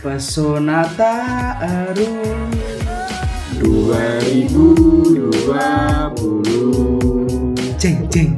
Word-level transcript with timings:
Pesona 0.00 0.80
Ta'aruf 0.96 2.48
2020 3.60 5.28
Ceng 7.76 8.08
ceng 8.08 8.32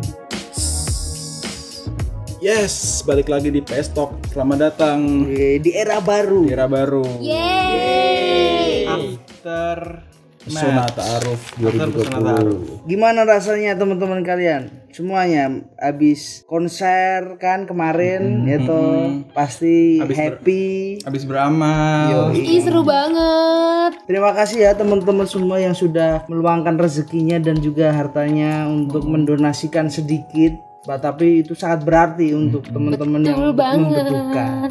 Yes, 2.42 3.06
balik 3.06 3.30
lagi 3.30 3.54
di 3.54 3.62
PS 3.62 3.94
Talk. 3.94 4.10
Selamat 4.34 4.74
datang 4.74 5.30
Di 5.30 5.70
era 5.70 6.02
baru 6.02 6.50
di 6.50 6.50
era 6.50 6.66
baru. 6.66 7.22
Yeay. 7.22 8.90
After 8.90 10.02
Pesona 10.42 10.90
Ta'aruf 10.90 11.54
2020. 11.62 12.90
Gimana 12.90 13.22
rasanya 13.22 13.78
teman-teman 13.78 14.26
kalian? 14.26 14.81
Semuanya 14.92 15.48
habis 15.80 16.44
konser 16.44 17.40
kan 17.40 17.64
kemarin 17.64 18.44
ya 18.44 18.60
toh 18.60 19.24
pasti 19.32 19.96
happy. 20.04 21.00
Habis 21.00 21.24
beramal. 21.24 22.30
Yoi. 22.30 22.44
Ih 22.44 22.60
seru 22.60 22.84
banget. 22.84 24.04
Terima 24.04 24.36
kasih 24.36 24.68
ya 24.68 24.76
teman-teman 24.76 25.24
semua 25.24 25.56
yang 25.56 25.72
sudah 25.72 26.28
meluangkan 26.28 26.76
rezekinya 26.76 27.40
dan 27.40 27.56
juga 27.56 27.88
hartanya 27.88 28.68
untuk 28.68 29.08
mendonasikan 29.08 29.88
sedikit. 29.88 30.52
Bah, 30.82 30.98
tapi 30.98 31.46
itu 31.46 31.54
sangat 31.54 31.86
berarti 31.86 32.34
untuk 32.34 32.66
teman-teman 32.66 33.22
yang 33.22 33.54
banget. 33.54 33.80
membutuhkan. 33.80 34.68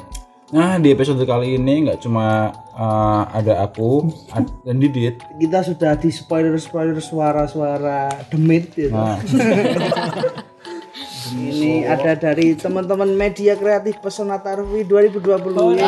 Nah, 0.52 0.76
di 0.84 0.92
episode 0.92 1.24
kali 1.24 1.56
ini 1.56 1.88
nggak 1.88 2.04
cuma 2.04 2.52
uh, 2.76 3.24
ada 3.32 3.64
aku 3.64 4.12
ad- 4.36 4.52
dan 4.68 4.84
Didit. 4.84 5.24
Kita 5.40 5.64
sudah 5.64 5.96
di 5.96 6.12
spoiler-spoiler 6.12 7.00
suara-suara 7.00 8.12
demit 8.28 8.76
gitu. 8.76 8.92
Nah, 8.92 9.16
Ini 11.32 11.88
ada 11.88 12.20
dari 12.20 12.60
teman-teman 12.60 13.08
media 13.16 13.56
kreatif 13.56 14.04
Pesona 14.04 14.44
Tarwi 14.44 14.84
2020 14.84 15.80
ya. 15.80 15.88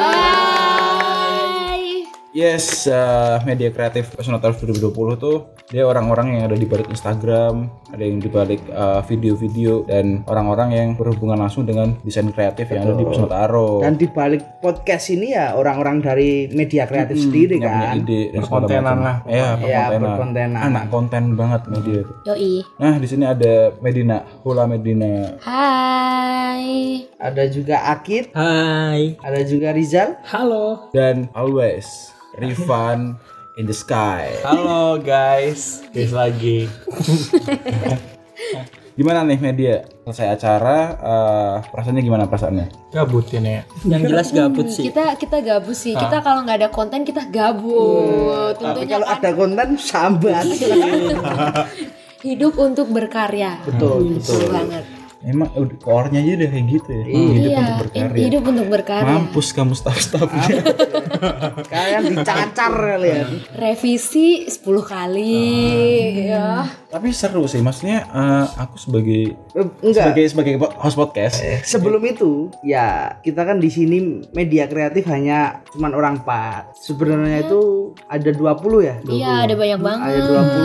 Yes, 2.33 2.89
uh, 2.89 3.37
media 3.45 3.69
kreatif 3.69 4.09
Pesona 4.09 4.41
Ta'aruf 4.41 4.57
2020 4.57 4.89
tuh 5.21 5.53
dia 5.69 5.85
orang-orang 5.85 6.33
yang 6.33 6.49
ada 6.49 6.57
di 6.57 6.65
balik 6.65 6.89
Instagram, 6.89 7.69
ada 7.93 8.01
yang 8.01 8.17
di 8.17 8.25
balik 8.25 8.57
uh, 8.73 9.05
video-video 9.05 9.85
dan 9.85 10.25
orang-orang 10.25 10.73
yang 10.73 10.87
berhubungan 10.97 11.37
langsung 11.37 11.61
dengan 11.61 11.93
desain 12.01 12.25
kreatif 12.33 12.73
yang 12.73 12.89
ada 12.89 12.97
di 12.97 13.05
Pesona 13.05 13.29
Ta'aruf. 13.29 13.85
Dan 13.85 14.01
di 14.01 14.09
balik 14.09 14.41
podcast 14.65 15.13
ini 15.13 15.37
ya 15.37 15.53
orang-orang 15.53 16.01
dari 16.01 16.49
media 16.49 16.89
kreatif 16.89 17.21
sendiri 17.21 17.61
yang 17.61 17.69
punya 17.69 17.85
kan. 17.85 18.01
ide 18.01 18.21
dan 18.33 18.41
kontenan 18.43 18.97
lah 18.97 19.15
ya 19.29 19.47
Ya, 19.61 19.83
berkontenan. 19.93 20.57
anak 20.57 20.83
konten 20.89 21.37
banget 21.37 21.61
media 21.69 22.01
itu 22.01 22.13
Yoi. 22.25 22.53
nah 22.81 22.97
di 22.97 23.05
sini 23.05 23.29
ada 23.29 23.77
Medina 23.77 24.25
Hula 24.41 24.65
Medina 24.65 25.37
Hai. 25.37 27.05
Ada 27.21 27.45
juga 27.45 27.93
Akid, 27.93 28.33
Hai. 28.33 29.21
ada 29.21 29.39
juga 29.45 29.69
Rizal. 29.69 30.17
Halo. 30.25 30.89
dan 30.91 31.29
always 31.31 32.09
Rifan 32.33 33.13
in 33.61 33.69
the 33.69 33.75
sky 33.75 34.33
Halo 34.41 34.97
guys. 34.97 35.85
Guys 35.93 36.09
lagi. 36.09 36.65
gimana 38.93 39.25
nih 39.25 39.41
media 39.41 39.89
selesai 40.05 40.37
acara 40.37 40.77
eh, 41.01 41.55
perasaannya 41.65 42.03
gimana 42.05 42.29
perasaannya 42.29 42.93
Gabutin 42.93 43.45
ya. 43.45 43.61
Yang 43.85 44.01
jelas 44.09 44.27
gabut 44.33 44.67
sih. 44.69 44.83
Kita 44.89 45.17
kita 45.17 45.37
gabut 45.45 45.77
sih. 45.77 45.93
Kita 45.93 46.25
kalau 46.25 46.41
nggak 46.45 46.57
ada 46.65 46.69
konten 46.73 47.05
kita 47.05 47.29
gabut. 47.29 48.57
Tapi 48.57 48.61
Tentunya 48.61 48.97
kalau 48.97 49.07
kan 49.09 49.17
ada 49.21 49.29
konten 49.33 49.69
sambat. 49.77 50.45
hidup 52.23 52.55
untuk 52.55 52.87
berkarya. 52.87 53.59
betul, 53.67 54.15
Betul 54.15 54.47
banget. 54.47 55.02
Emang 55.23 55.47
core-nya 55.77 56.19
aja 56.19 56.31
udah 56.35 56.49
kayak 56.49 56.65
gitu 56.69 56.89
ya 56.89 57.03
hidup 57.05 57.33
Iya, 57.43 57.57
untuk 57.57 57.77
berkarya 57.81 58.21
hidup 58.21 58.43
untuk 58.45 58.67
berkarya. 58.67 59.05
mampus 59.05 59.47
kamu 59.49 59.73
staff-staffnya 59.73 60.43
Kalian 61.65 62.01
dicacar 62.11 62.71
kalian. 62.73 63.27
Revisi 63.53 64.27
10 64.45 64.59
kali 64.83 65.35
ya. 66.27 66.67
tapi 66.87 67.09
seru 67.09 67.45
sih 67.45 67.57
maksudnya 67.57 68.05
eh, 68.05 68.45
aku 68.55 68.75
sebagai 68.77 69.33
Eh, 69.53 69.65
enggak. 69.81 70.03
sebagai 70.05 70.23
sebagai 70.27 70.53
host 70.75 70.93
podcast 70.95 71.41
Sebelum 71.63 72.03
itu, 72.03 72.31
ya 72.61 73.17
kita 73.19 73.43
kan 73.43 73.57
di 73.57 73.67
sini 73.67 73.97
media 74.31 74.65
kreatif 74.65 75.07
hanya 75.07 75.63
cuman 75.69 75.91
orang 75.91 76.13
empat. 76.15 76.75
Sebenarnya 76.75 77.43
itu 77.43 77.61
ada 78.05 78.29
20 78.29 78.81
ya. 78.81 78.95
Iya, 79.03 79.31
ada 79.43 79.53
banyak 79.53 79.79
banget. 79.79 80.05
Ada 80.05 80.19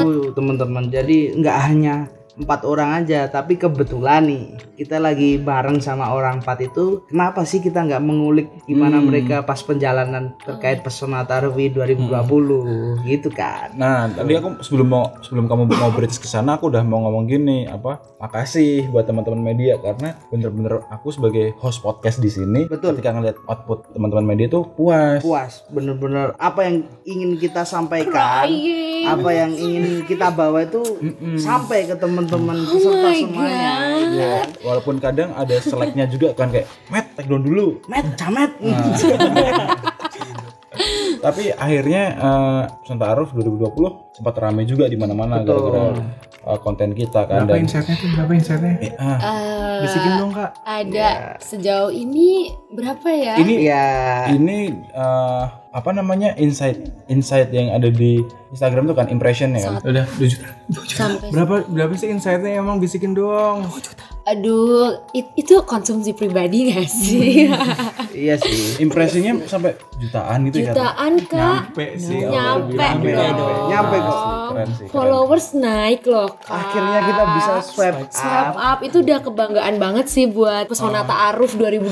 20 0.05 0.35
teman-teman. 0.35 0.85
Jadi 0.89 1.19
nggak 1.35 1.59
hanya 1.63 1.95
empat 2.39 2.63
orang 2.65 3.03
aja, 3.03 3.27
tapi 3.27 3.59
kebetulan 3.59 4.25
nih 4.25 4.45
kita 4.79 5.03
lagi 5.03 5.43
bareng 5.43 5.83
sama 5.83 6.15
orang 6.15 6.39
empat 6.39 6.71
itu. 6.71 7.03
Kenapa 7.11 7.43
sih 7.43 7.59
kita 7.59 7.83
nggak 7.83 8.03
mengulik 8.03 8.49
gimana 8.71 9.03
mereka 9.03 9.43
pas 9.43 9.59
perjalanan 9.59 10.39
terkait 10.47 10.81
pesona 10.87 11.27
Tarwi 11.27 11.75
2020 11.75 13.03
gitu 13.11 13.29
kan? 13.35 13.75
Nah, 13.75 14.07
tadi 14.07 14.39
aku 14.39 14.63
sebelum 14.63 14.89
mau 14.89 15.05
sebelum 15.21 15.51
kamu 15.51 15.67
mau 15.75 15.91
bridge 15.91 16.23
ke 16.23 16.31
sana 16.31 16.55
aku 16.55 16.71
udah 16.71 16.87
mau 16.87 17.03
ngomong 17.05 17.27
gini, 17.27 17.67
apa? 17.67 17.99
Makasih 18.23 18.91
buat 18.95 19.07
teman-teman 19.11 19.43
media 19.43 19.75
karena 19.83 20.15
bener-bener 20.31 20.87
aku 20.95 21.11
sebagai 21.11 21.59
host 21.59 21.83
podcast 21.83 22.23
di 22.23 22.31
sini 22.31 22.71
Betul. 22.71 22.95
ketika 22.95 23.15
ngeliat 23.15 23.37
output 23.51 23.91
teman-teman 23.91 24.35
media 24.35 24.47
tuh 24.47 24.71
puas. 24.79 25.19
Puas, 25.23 25.67
bener-bener 25.75 26.39
apa 26.39 26.63
yang 26.67 26.87
ingin 27.03 27.35
kita 27.35 27.67
sampaikan, 27.67 28.47
Crying. 28.47 29.07
apa 29.11 29.31
yang 29.35 29.51
ingin 29.51 30.07
kita 30.07 30.31
bawa 30.31 30.63
itu 30.63 30.83
sampai 31.41 31.91
ke 31.91 31.97
teman-teman 32.29 32.57
peserta 32.69 33.09
semuanya. 33.17 33.73
ya. 34.13 34.35
Walaupun 34.63 34.97
kadang 35.01 35.33
ada 35.33 35.57
seleknya 35.59 36.05
juga 36.07 36.37
kan 36.37 36.53
kayak, 36.53 36.69
"Met, 36.93 37.17
take 37.17 37.29
down 37.29 37.43
dulu." 37.43 37.81
Met, 37.89 38.05
camet. 38.21 38.53
Tapi 41.19 41.51
akhirnya 41.51 42.03
eh 42.15 42.63
Santa 42.87 43.11
Aruf 43.11 43.35
2020 43.35 44.15
sempat 44.15 44.35
rame 44.39 44.63
juga 44.63 44.87
di 44.87 44.95
mana-mana 44.95 45.43
gara-gara 45.43 45.99
eh, 46.49 46.59
konten 46.59 46.91
kita 46.93 47.21
kan 47.23 47.45
Berapa 47.45 47.53
dan 47.53 47.63
insertnya 47.63 47.95
tuh? 47.95 48.09
Berapa 48.11 48.33
insertnya? 48.33 48.75
Eh, 48.79 48.93
ah, 48.97 49.19
Eh, 49.21 49.77
Bisikin 49.79 50.13
dong 50.17 50.33
kak. 50.33 50.51
ada 50.61 51.09
sejauh 51.39 51.93
ini 51.93 52.29
berapa 52.69 53.07
ya? 53.07 53.35
ini 53.37 53.55
ya, 53.63 53.87
ini 54.29 54.59
eh, 54.75 55.43
apa 55.69 55.91
namanya 55.93 56.33
insight 56.35 56.81
insight 57.07 57.53
yang 57.53 57.71
ada 57.71 57.87
di 57.87 58.19
Instagram 58.51 58.89
tuh 58.89 58.97
kan 58.97 59.07
impression 59.07 59.53
ya 59.53 59.69
kan 59.71 59.85
Udah 59.85 60.05
2 60.11 60.25
juta. 60.27 60.49
Sampai 60.89 61.29
Berapa 61.29 61.55
berapa 61.65 61.93
sih 61.95 62.09
insightnya 62.09 62.57
emang 62.57 62.81
bisikin 62.81 63.13
dong? 63.13 63.69
Aduh 64.29 65.09
it- 65.11 65.33
itu 65.35 65.65
konsumsi 65.65 66.13
pribadi 66.13 66.69
gak 66.69 66.85
sih? 66.85 67.49
iya 68.15 68.37
sih. 68.37 68.77
impresinya 68.79 69.41
sampai 69.43 69.73
jutaan 69.97 70.45
gitu 70.47 70.63
ya 70.63 70.71
Jutaan 70.71 71.13
kak. 71.25 71.73
Nyampe 71.73 71.87
sih. 71.97 72.21
Nyampe 72.23 72.77
Nyampe 72.77 73.11
dong. 73.11 73.67
Nyampe 73.67 73.97
kok. 73.99 74.19
keren 74.49 74.69
sih 74.71 74.85
keren. 74.85 74.93
Followers 74.93 75.47
naik 75.55 76.03
loh 76.05 76.29
kak. 76.37 76.53
Akhirnya 76.53 77.01
kita 77.03 77.23
bisa 77.35 77.53
swipe 77.63 78.01
Swipe 78.09 78.53
up. 78.53 78.57
up 78.57 78.79
itu 78.81 78.97
udah 79.01 79.19
kebanggaan 79.21 79.75
banget 79.77 80.07
sih 80.07 80.25
buat 80.27 80.69
pesona 80.69 81.03
Ta'aruf 81.03 81.57
2020. 81.57 81.89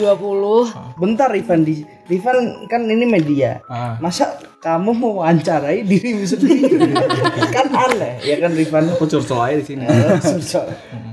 Bentar 0.95 1.33
Ivan 1.33 1.61
di 1.63 1.81
Ivan 2.07 2.37
kan 2.67 2.85
ini 2.85 3.03
media. 3.03 3.59
Ah. 3.67 3.97
Masa 3.99 4.37
kamu 4.57 4.91
mau 4.93 5.13
wawancarai 5.19 5.83
dirimu 5.83 6.23
sendiri? 6.23 6.69
kan 7.57 7.67
aneh 7.67 8.21
ya 8.21 8.37
kan 8.37 8.53
Rifan. 8.53 8.93
Aku 8.93 9.07
curcol 9.07 9.41
aja 9.41 9.57
di 9.57 9.65
sini. 9.65 9.85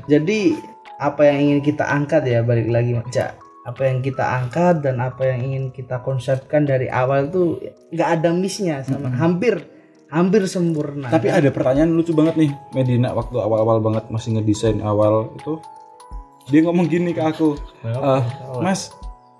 Jadi 0.06 0.73
apa 1.04 1.28
yang 1.28 1.38
ingin 1.44 1.60
kita 1.60 1.84
angkat 1.84 2.24
ya 2.24 2.40
balik 2.42 2.72
lagi 2.72 2.96
Cak. 3.12 3.36
Apa 3.64 3.88
yang 3.88 4.04
kita 4.04 4.24
angkat 4.24 4.84
dan 4.84 5.00
apa 5.00 5.24
yang 5.24 5.40
ingin 5.44 5.64
kita 5.72 6.00
konsepkan 6.04 6.64
dari 6.64 6.88
awal 6.92 7.28
tuh 7.28 7.60
nggak 7.92 8.10
ada 8.20 8.30
missnya 8.32 8.84
sama 8.84 9.12
hampir 9.12 9.60
hampir 10.14 10.46
sempurna. 10.46 11.10
tapi 11.10 11.34
ada 11.34 11.50
pertanyaan 11.50 11.90
lucu 11.90 12.14
banget 12.14 12.38
nih 12.38 12.52
Medina 12.78 13.18
waktu 13.18 13.34
awal-awal 13.34 13.82
banget 13.82 14.06
masih 14.14 14.38
ngedesain 14.38 14.78
awal 14.86 15.34
itu 15.34 15.58
dia 16.54 16.62
ngomong 16.62 16.86
gini 16.86 17.18
ke 17.18 17.24
aku 17.24 17.58
"Eh, 17.82 18.22
Mas 18.62 18.94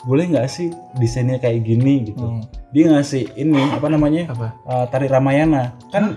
boleh 0.04 0.28
nggak 0.34 0.48
sih 0.52 0.68
desainnya 1.00 1.40
kayak 1.40 1.64
gini? 1.64 2.12
gitu. 2.12 2.26
Dia 2.76 2.92
ngasih 2.92 3.40
ini 3.40 3.60
apa 3.72 3.88
namanya? 3.88 4.36
Apa? 4.36 4.48
Eh, 4.68 4.86
tari 4.92 5.08
Ramayana. 5.08 5.78
Kan 5.96 6.16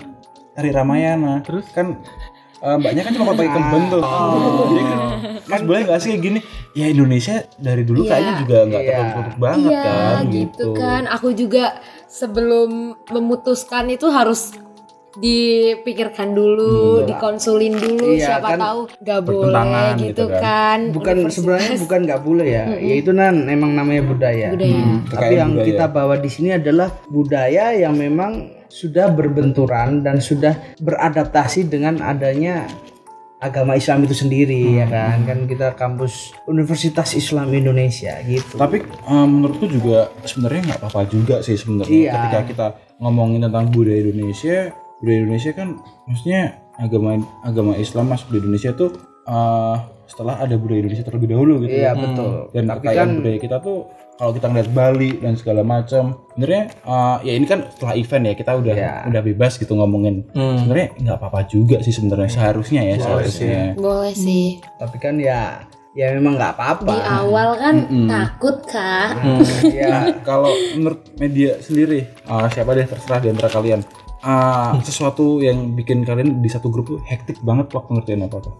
tari 0.57 0.75
Ramayana. 0.75 1.45
Terus? 1.47 1.71
kan 1.71 1.95
eh, 2.59 2.77
mbaknya 2.77 3.03
kan 3.03 3.13
cuma 3.13 3.31
pakai 3.31 3.49
kemben 3.49 3.83
tuh 3.89 4.03
Dia 4.67 4.83
kan, 4.83 4.99
mas 5.47 5.63
boleh 5.63 5.81
nggak 5.83 5.99
sih 5.99 6.09
kayak 6.11 6.23
gini 6.23 6.41
ya 6.73 6.87
Indonesia 6.87 7.35
dari 7.57 7.83
dulu 7.83 8.01
Iya. 8.01 8.11
kayaknya 8.11 8.33
juga 8.39 8.57
nggak 8.65 8.83
Iya. 8.83 8.97
tertutup 8.97 9.37
banget 9.39 9.71
Iya 9.71 9.83
kan 9.85 10.23
gitu 10.29 10.65
kan. 10.73 11.03
Aku 11.11 11.29
juga 11.33 11.65
sebelum 12.07 12.71
memutuskan 13.09 13.85
itu 13.89 14.07
harus 14.09 14.53
dipikirkan 15.17 16.29
dulu, 16.31 17.01
dikonsulin 17.03 17.75
dulu 17.75 18.13
Iya, 18.13 18.37
siapa 18.37 18.49
kan 18.53 18.59
tahu 18.61 18.81
gak 19.01 19.21
bertentangan 19.23 19.73
boleh 19.89 19.97
gitu 19.97 20.09
gitu 20.13 20.25
kan. 20.29 20.41
kan. 20.45 20.79
bukan 20.93 21.15
Universitas. 21.15 21.35
sebenarnya 21.35 21.73
bukan 21.81 22.01
nggak 22.05 22.21
boleh 22.21 22.47
ya 22.47 22.65
ya 22.77 22.95
itu 22.95 23.11
nan 23.11 23.35
emang 23.49 23.73
namanya 23.73 24.03
budaya, 24.05 24.49
Budaya. 24.53 24.77
Hmm, 24.77 24.99
tapi 25.09 25.35
yang 25.35 25.51
budaya. 25.53 25.67
kita 25.67 25.85
bawa 25.89 26.15
di 26.17 26.29
sini 26.29 26.51
adalah 26.53 26.89
budaya 27.09 27.65
yang 27.75 27.95
memang 27.97 28.33
sudah 28.69 29.09
berbenturan 29.09 30.01
dan 30.01 30.19
sudah 30.19 30.55
beradaptasi 30.79 31.67
dengan 31.67 31.99
adanya 32.01 32.67
agama 33.37 33.77
Islam 33.77 34.03
itu 34.03 34.17
sendiri 34.17 34.81
ya 34.81 34.87
kan? 34.89 35.23
Kan 35.23 35.39
kita 35.45 35.77
kampus 35.77 36.33
Universitas 36.47 37.13
Islam 37.13 37.53
Indonesia 37.53 38.17
gitu. 38.25 38.57
Tapi 38.57 38.81
eh, 38.83 39.27
menurutku 39.29 39.69
juga 39.69 40.09
sebenarnya 40.25 40.73
nggak 40.73 40.79
apa-apa 40.81 41.03
juga 41.07 41.45
sih 41.45 41.55
sebenarnya 41.55 41.93
Iya. 41.93 42.13
ketika 42.17 42.41
kita 42.49 42.67
ngomongin 42.97 43.45
tentang 43.45 43.69
budaya 43.69 44.01
Indonesia, 44.01 44.73
budaya 44.99 45.19
Indonesia 45.21 45.51
kan 45.53 45.69
maksudnya 46.09 46.43
agama 46.77 47.09
agama 47.45 47.73
Islam 47.77 48.09
masuk 48.09 48.33
di 48.33 48.39
Indonesia 48.41 48.73
tuh 48.73 48.91
eh, 49.29 49.77
setelah 50.07 50.39
ada 50.39 50.55
budaya 50.55 50.81
Indonesia 50.81 51.03
terlebih 51.03 51.29
dahulu 51.29 51.55
gitu. 51.63 51.75
iya 51.75 51.91
ya. 51.91 51.93
betul 51.95 52.33
Dan 52.51 52.65
tapi 52.65 52.79
kekayaan 52.83 52.99
kan 52.99 53.09
budaya 53.17 53.39
kita 53.39 53.57
tuh 53.59 53.79
kalau 54.17 54.33
kita 54.33 54.47
ngeliat 54.49 54.71
Bali 54.73 55.11
dan 55.21 55.37
segala 55.37 55.61
macam, 55.61 56.17
sebenarnya 56.33 56.63
eh, 56.73 57.17
ya 57.21 57.33
ini 57.37 57.45
kan 57.45 57.69
setelah 57.69 57.95
event 57.95 58.25
ya 58.25 58.35
kita 58.35 58.53
udah 58.55 58.73
Iya. 58.73 58.95
udah 59.07 59.23
bebas 59.23 59.53
gitu 59.55 59.73
ngomongin. 59.73 60.25
Sebenarnya 60.33 60.89
nggak 60.97 61.17
apa-apa 61.17 61.41
juga 61.45 61.77
sih 61.79 61.93
sebenarnya 61.93 62.33
seharusnya 62.33 62.81
ya 62.83 62.97
seharusnya. 62.97 63.77
Boleh 63.77 64.17
sih. 64.17 64.57
tapi 64.77 64.97
kan 64.97 65.21
ya 65.21 65.69
ya 65.93 66.13
memang 66.13 66.37
nggak 66.37 66.53
apa-apa 66.55 66.93
Di 66.93 67.01
awal 67.03 67.49
kan 67.57 67.77
takut 68.07 68.57
kak. 68.65 69.21
ya 69.85 70.13
kalau 70.23 70.49
menurut 70.73 71.01
media 71.17 71.57
sendiri 71.59 72.05
uh, 72.25 72.49
siapa 72.49 72.73
deh 72.73 72.85
terserah 72.85 73.21
di 73.21 73.29
antara 73.29 73.49
kalian 73.49 73.81
uh, 74.21 74.77
sesuatu 74.81 75.41
yang 75.41 75.73
bikin 75.73 76.05
kalian 76.05 76.41
di 76.41 76.49
satu 76.49 76.69
grup 76.69 76.87
tuh 76.87 77.01
hektik 77.05 77.41
banget 77.41 77.69
waktu 77.71 77.91
ngerjain 77.93 78.23
apa 78.23 78.39
tuh 78.41 78.55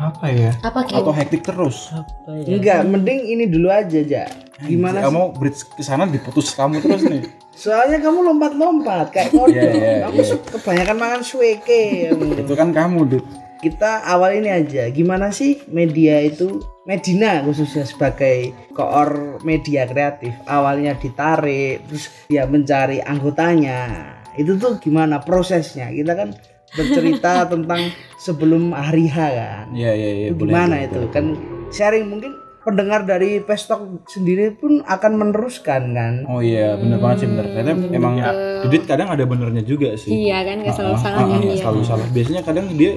Apa 0.00 0.32
ya? 0.32 0.50
Apa 0.64 0.80
kayak? 0.82 1.04
atau 1.04 1.12
hektik 1.12 1.42
terus? 1.44 1.92
Enggak 2.24 2.88
mending 2.88 3.20
ini 3.28 3.44
dulu 3.44 3.68
aja 3.68 4.00
ja. 4.00 4.24
Gimana 4.58 5.04
kamu 5.04 5.36
bridge 5.36 5.60
ke 5.70 5.84
sana 5.84 6.04
diputus 6.04 6.56
kamu 6.56 6.80
terus 6.80 7.04
nih. 7.04 7.28
Soalnya 7.60 8.00
kamu 8.00 8.24
lompat-lompat 8.24 9.12
kayak 9.12 9.36
Iya, 9.52 9.62
iya, 9.68 9.92
kamu 10.08 10.16
iya. 10.16 10.24
su- 10.24 10.40
kebanyakan 10.40 10.96
makan 10.96 11.20
sueke 11.20 12.08
itu 12.40 12.52
kan 12.56 12.72
kamu 12.72 12.98
Dit. 13.06 13.24
kita 13.60 14.08
awal 14.08 14.32
ini 14.32 14.48
aja. 14.48 14.88
Gimana 14.88 15.28
sih 15.28 15.60
media 15.68 16.16
itu? 16.24 16.64
Medina 16.88 17.44
khususnya 17.44 17.84
sebagai 17.84 18.56
koor 18.72 19.36
media 19.44 19.84
kreatif. 19.84 20.32
Awalnya 20.48 20.96
ditarik 20.96 21.84
terus 21.84 22.08
dia 22.26 22.48
mencari 22.48 23.04
anggotanya. 23.04 24.08
Itu 24.32 24.56
tuh 24.56 24.80
gimana 24.80 25.20
prosesnya? 25.20 25.92
Kita 25.92 26.16
kan 26.16 26.32
bercerita 26.72 27.32
tentang 27.52 27.80
sebelum 28.16 28.70
hari 28.70 29.06
H 29.06 29.16
kan 29.16 29.66
Iya 29.70 29.92
iya 29.92 30.10
iya 30.16 30.28
gimana 30.30 30.76
boleh, 30.76 30.86
itu 30.86 31.00
boleh. 31.00 31.10
kan 31.10 31.24
sharing 31.68 32.06
mungkin 32.06 32.32
pendengar 32.60 33.02
dari 33.02 33.40
Pestok 33.40 34.04
sendiri 34.06 34.52
pun 34.52 34.84
akan 34.84 35.12
meneruskan 35.16 35.82
kan 35.90 36.14
Oh 36.28 36.38
iya 36.38 36.76
bener 36.76 37.00
banget 37.00 37.24
sih 37.24 37.28
bener. 37.28 37.46
Ternyata 37.48 37.72
emang 37.90 38.14
Didit 38.60 38.84
kadang 38.84 39.08
ada 39.08 39.24
benernya 39.24 39.64
juga 39.64 39.96
sih. 39.96 40.12
Iya 40.12 40.44
kan 40.44 40.60
nggak 40.60 40.74
selalu 40.76 40.92
Ah, 40.92 41.00
salah 41.00 41.16
ah, 41.16 41.24
kan 41.24 41.32
ah, 41.32 41.40
dia. 41.40 41.56
selalu 41.56 41.80
salah. 41.80 42.06
Biasanya 42.12 42.42
kadang 42.44 42.66
dia, 42.76 42.92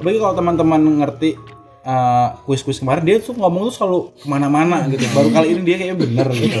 apalagi 0.00 0.16
kalau 0.16 0.34
teman-teman 0.34 0.80
ngerti 1.04 1.30
uh, 1.86 2.38
kuis-kuis 2.46 2.78
kemarin 2.78 3.02
dia 3.04 3.16
tuh 3.18 3.34
ngomong 3.36 3.70
tuh 3.70 3.74
selalu 3.74 3.98
ke 4.18 4.26
mana-mana 4.26 4.86
gitu. 4.90 5.04
Baru 5.14 5.28
kali 5.30 5.54
ini 5.54 5.62
dia 5.66 5.76
kayaknya 5.78 5.98
bener 5.98 6.28
gitu. 6.34 6.58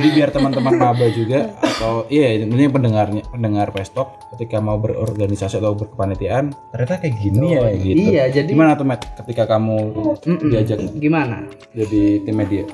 Jadi 0.00 0.08
biar 0.14 0.30
teman-teman 0.34 0.74
maba 0.78 1.06
juga 1.10 1.54
atau 1.60 2.06
iya 2.10 2.38
intinya 2.38 2.70
pendengarnya 2.80 3.22
pendengar 3.28 3.68
pestok 3.74 4.14
ketika 4.34 4.58
mau 4.62 4.78
berorganisasi 4.78 5.58
atau 5.58 5.74
berkepanitiaan 5.74 6.54
ternyata 6.74 6.94
kayak 7.02 7.16
gini 7.18 7.46
ya 7.54 7.60
gitu. 7.74 7.96
iya 7.98 8.24
jadi 8.30 8.50
Gimana 8.50 8.78
tuh 8.78 8.86
Matt 8.86 9.02
ketika 9.22 9.46
kamu 9.46 9.76
diajak 10.50 10.78
gimana 10.98 11.46
jadi 11.74 12.22
tim 12.22 12.34
media? 12.34 12.64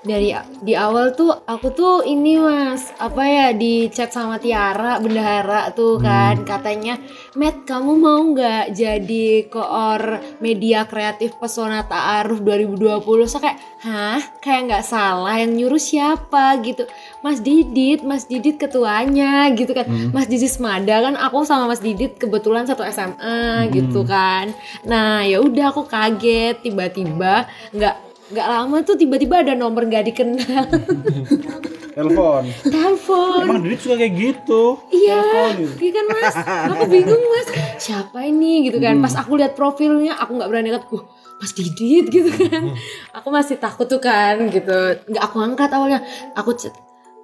Dari 0.00 0.32
di 0.64 0.72
awal 0.72 1.12
tuh 1.12 1.28
aku 1.44 1.76
tuh 1.76 2.00
ini 2.08 2.40
mas 2.40 2.88
apa 2.96 3.20
ya 3.20 3.46
di 3.52 3.92
chat 3.92 4.08
sama 4.08 4.40
Tiara 4.40 4.96
bendahara 4.96 5.76
tuh 5.76 6.00
kan 6.00 6.40
katanya 6.48 6.96
Matt 7.36 7.68
kamu 7.68 8.00
mau 8.00 8.16
nggak 8.32 8.72
jadi 8.72 9.44
koor 9.52 10.24
media 10.40 10.88
kreatif 10.88 11.36
pesona 11.36 11.84
ta'aruf 11.84 12.40
2020 12.40 13.28
saya 13.28 13.40
kayak 13.44 13.58
hah? 13.84 14.20
Kayak 14.40 14.60
nggak 14.72 14.84
salah 14.88 15.36
yang 15.36 15.52
nyuruh 15.52 15.76
siapa? 15.76 16.56
Gitu. 16.64 16.88
Mas 17.20 17.44
Didit 17.44 18.00
Mas 18.00 18.24
Didit 18.24 18.56
ketuanya 18.56 19.52
gitu 19.52 19.76
kan. 19.76 19.84
Mas 20.16 20.32
Didit 20.32 20.48
Semada 20.48 20.96
kan 21.04 21.12
aku 21.12 21.44
sama 21.44 21.68
Mas 21.68 21.84
Didit 21.84 22.16
kebetulan 22.16 22.64
satu 22.64 22.88
SMA 22.88 23.68
gitu 23.68 24.08
kan. 24.08 24.48
Nah 24.88 25.28
ya 25.28 25.44
udah 25.44 25.76
aku 25.76 25.84
kaget 25.84 26.64
tiba-tiba 26.64 27.44
nggak 27.76 28.09
nggak 28.30 28.46
lama 28.46 28.76
tuh 28.86 28.94
tiba-tiba 28.94 29.42
ada 29.42 29.58
nomor 29.58 29.86
nggak 29.86 30.06
dikenal. 30.14 30.64
Telepon. 31.90 32.46
telepon. 32.62 33.44
Emang 33.44 33.60
Didit 33.66 33.82
suka 33.82 33.98
kayak 33.98 34.14
gitu. 34.14 34.78
iya 34.94 35.20
iya 35.58 35.90
kan 35.90 36.04
mas? 36.06 36.36
Aku 36.70 36.84
bingung 36.86 37.18
mas. 37.18 37.48
Siapa 37.82 38.18
ini? 38.24 38.70
Gitu 38.70 38.78
kan. 38.78 39.02
Pas 39.02 39.14
aku 39.18 39.34
lihat 39.34 39.58
profilnya 39.58 40.14
aku 40.16 40.38
nggak 40.38 40.48
berani 40.48 40.70
angkat 40.70 40.86
uh 40.96 41.02
mas 41.42 41.52
Didit 41.52 42.06
gitu 42.08 42.30
kan. 42.30 42.72
Aku 43.16 43.28
masih 43.34 43.58
takut 43.58 43.90
tuh 43.90 43.98
kan 43.98 44.38
gitu. 44.48 45.02
Nggak 45.10 45.22
aku 45.24 45.36
angkat 45.42 45.70
awalnya. 45.74 46.00
Aku 46.38 46.54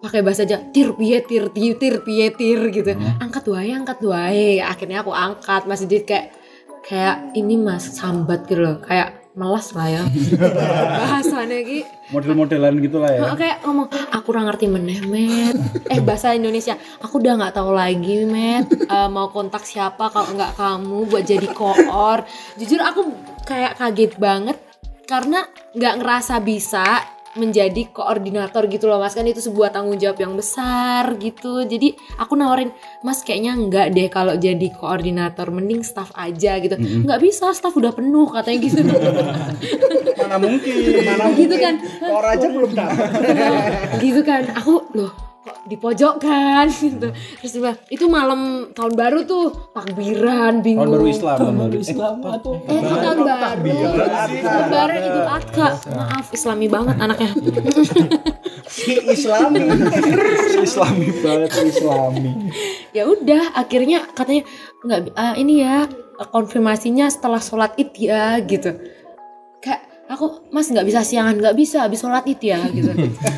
pakai 0.03 0.21
bahasa 0.21 0.45
aja 0.45 0.61
tir 0.75 0.93
piye 0.93 1.25
tir 1.25 1.49
tir 1.55 1.79
tir 1.79 1.95
piye 2.03 2.35
tir 2.35 2.61
gitu. 2.75 2.91
Angkat 3.23 3.47
wae 3.47 3.71
angkat 3.71 4.03
wae 4.03 4.59
akhirnya 4.59 5.07
aku 5.07 5.15
angkat. 5.15 5.65
Mas 5.71 5.87
Didit 5.87 6.05
kayak 6.11 6.35
kayak 6.83 7.33
ini 7.39 7.55
mas 7.55 7.87
sambat 7.97 8.51
gitu 8.51 8.67
loh. 8.67 8.77
Kayak 8.83 9.26
melas 9.37 9.77
lah 9.77 9.89
ya. 9.93 10.03
Bahasanya 11.05 11.61
gitu 11.61 11.87
Model-modelan 12.09 12.81
gitu 12.81 12.97
lah 12.97 13.13
ya. 13.13 13.37
Kayak 13.37 13.61
ngomong 13.69 13.93
aku 13.93 14.27
udah 14.33 14.49
ngerti 14.49 14.67
meneh 14.73 15.05
met. 15.05 15.57
Eh 15.93 16.01
bahasa 16.01 16.33
Indonesia 16.33 16.81
aku 17.05 17.21
udah 17.21 17.37
nggak 17.37 17.55
tahu 17.55 17.71
lagi 17.77 18.25
met 18.25 18.65
Eh, 18.73 19.09
mau 19.13 19.29
kontak 19.29 19.69
siapa 19.69 20.09
kalau 20.09 20.33
nggak 20.33 20.57
kamu 20.57 20.99
buat 21.13 21.25
jadi 21.29 21.49
koor. 21.53 22.25
Jujur 22.57 22.81
aku 22.81 23.13
kayak 23.45 23.77
kaget 23.77 24.17
banget 24.17 24.57
karena 25.05 25.45
nggak 25.77 25.95
ngerasa 26.03 26.41
bisa 26.41 27.16
menjadi 27.37 27.89
koordinator 27.93 28.67
gitu 28.67 28.91
loh 28.91 28.99
mas. 28.99 29.15
Kan 29.15 29.29
itu 29.29 29.45
sebuah 29.45 29.71
tanggung 29.71 30.01
jawab 30.01 30.19
yang 30.19 30.35
besar 30.35 31.15
gitu. 31.21 31.63
Jadi 31.63 31.95
aku 32.17 32.35
nawarin 32.35 32.73
mas 33.05 33.23
kayaknya 33.23 33.53
nggak 33.57 33.87
deh 33.93 34.09
kalau 34.11 34.35
jadi 34.35 34.69
koordinator. 34.75 35.49
Mending 35.53 35.87
staff 35.87 36.11
aja 36.17 36.59
gitu. 36.59 36.75
Nggak 36.77 37.21
bisa 37.23 37.53
staff 37.53 37.77
udah 37.77 37.93
penuh 37.95 38.27
katanya 38.33 38.59
gitu. 38.65 38.81
Mana 40.21 40.37
mungkin. 40.43 40.75
mana 41.07 41.31
gitu 41.37 41.55
kan. 41.61 41.75
Koor 42.03 42.25
aja 42.25 42.47
belum 42.51 42.73
dapat 42.73 43.09
gitu 44.03 44.21
kan. 44.27 44.43
Aku 44.59 44.91
loh 44.97 45.36
kok 45.47 45.63
di 45.63 45.79
pojok 45.79 46.15
kan 46.19 46.67
gitu. 46.83 47.15
Terus 47.15 47.53
bilang, 47.55 47.79
itu 47.87 48.05
malam 48.11 48.41
tahun 48.75 48.99
baru 48.99 49.23
tuh 49.23 49.71
takbiran 49.71 50.59
bingung 50.59 50.91
Tahun 50.91 50.97
baru 50.99 51.07
Islam, 51.07 51.37
tahun 51.39 51.55
baru 51.63 51.77
Islam. 51.79 52.15
tuh. 52.43 52.57
eh 52.67 52.77
itu 52.77 52.95
tahun 52.99 53.19
baru. 53.23 53.71
Lebaran 54.43 55.01
idul 55.07 55.29
adha. 55.31 55.69
Maaf 55.95 56.27
islami 56.35 56.67
banget 56.67 56.97
anaknya. 56.99 57.31
Si 58.67 58.93
Islami. 58.99 59.63
Islami 60.59 61.09
banget, 61.23 61.51
Islami. 61.63 62.31
ya 62.91 63.07
udah 63.07 63.55
akhirnya 63.55 64.03
katanya 64.11 64.43
nggak 64.83 65.15
ah, 65.15 65.39
ini 65.39 65.63
ya 65.63 65.87
konfirmasinya 66.35 67.07
setelah 67.07 67.39
sholat 67.39 67.79
id 67.79 67.95
ya 67.95 68.35
gitu. 68.43 68.75
Kayak 69.63 69.87
aku 70.07 70.47
mas 70.55 70.71
nggak 70.71 70.87
bisa 70.87 71.03
siangan 71.03 71.35
nggak 71.35 71.57
bisa 71.59 71.83
habis 71.83 72.01
sholat 72.01 72.25
id 72.27 72.43
ya 72.43 72.63
gitu. 72.71 72.91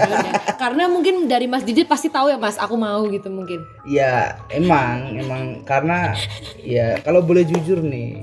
Karena 0.63 0.87
mungkin 0.87 1.27
dari 1.27 1.49
mas 1.49 1.65
Didit 1.65 1.89
pasti 1.89 2.13
tahu 2.13 2.29
ya 2.29 2.37
mas 2.37 2.61
aku 2.61 2.77
mau 2.77 3.05
gitu 3.09 3.29
mungkin. 3.33 3.65
Ya 3.89 4.37
emang 4.53 5.17
emang. 5.17 5.65
Karena 5.65 6.13
ya 6.61 7.01
kalau 7.03 7.25
boleh 7.25 7.49
jujur 7.49 7.81
nih 7.81 8.23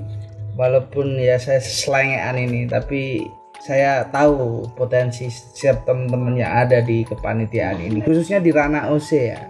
walaupun 0.54 1.18
ya 1.18 1.36
saya 1.36 1.60
selengean 1.60 2.38
ini 2.38 2.70
tapi 2.70 3.26
saya 3.60 4.06
tahu 4.08 4.68
potensi 4.78 5.26
setiap 5.26 5.88
teman-teman 5.88 6.38
yang 6.38 6.52
ada 6.54 6.84
di 6.84 7.02
kepanitiaan 7.02 7.82
ini 7.82 7.98
khususnya 8.04 8.38
di 8.38 8.54
ranah 8.54 8.94
OC 8.94 9.10
ya. 9.12 9.42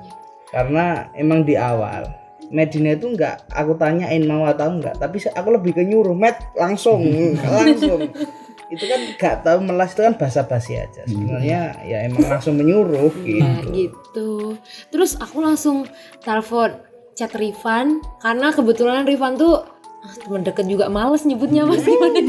Karena 0.46 1.10
emang 1.12 1.44
di 1.44 1.58
awal 1.58 2.26
Medina 2.50 2.94
itu 2.94 3.10
nggak 3.10 3.50
aku 3.50 3.74
tanyain 3.74 4.22
mau 4.22 4.46
atau 4.46 4.70
enggak 4.70 4.94
tapi 5.02 5.18
aku 5.18 5.48
lebih 5.50 5.74
ke 5.74 5.82
nyuruh 5.82 6.14
Med 6.14 6.38
langsung 6.54 7.02
langsung 7.58 8.06
itu 8.66 8.85
kan 8.85 9.00
nggak 9.14 9.37
tahu 9.46 9.58
melas 9.62 9.94
itu 9.94 10.02
kan 10.02 10.14
basa-basi 10.18 10.75
aja 10.75 11.06
sebenarnya 11.06 11.61
ya 11.87 11.99
emang 12.02 12.26
langsung 12.26 12.58
menyuruh 12.58 13.14
Nah, 13.14 13.62
gitu 13.70 13.70
gitu. 13.70 14.30
Terus 14.90 15.14
aku 15.16 15.38
langsung 15.38 15.87
telepon 16.20 16.75
chat 17.14 17.30
Rifan 17.32 18.02
karena 18.18 18.50
kebetulan 18.50 19.06
Rifan 19.06 19.38
tuh 19.38 19.62
ah, 20.02 20.14
teman 20.18 20.42
deket 20.42 20.66
juga 20.66 20.90
males 20.90 21.23
nyebutnya 21.23 21.62
mas 21.62 21.87
gimana? 21.87 22.20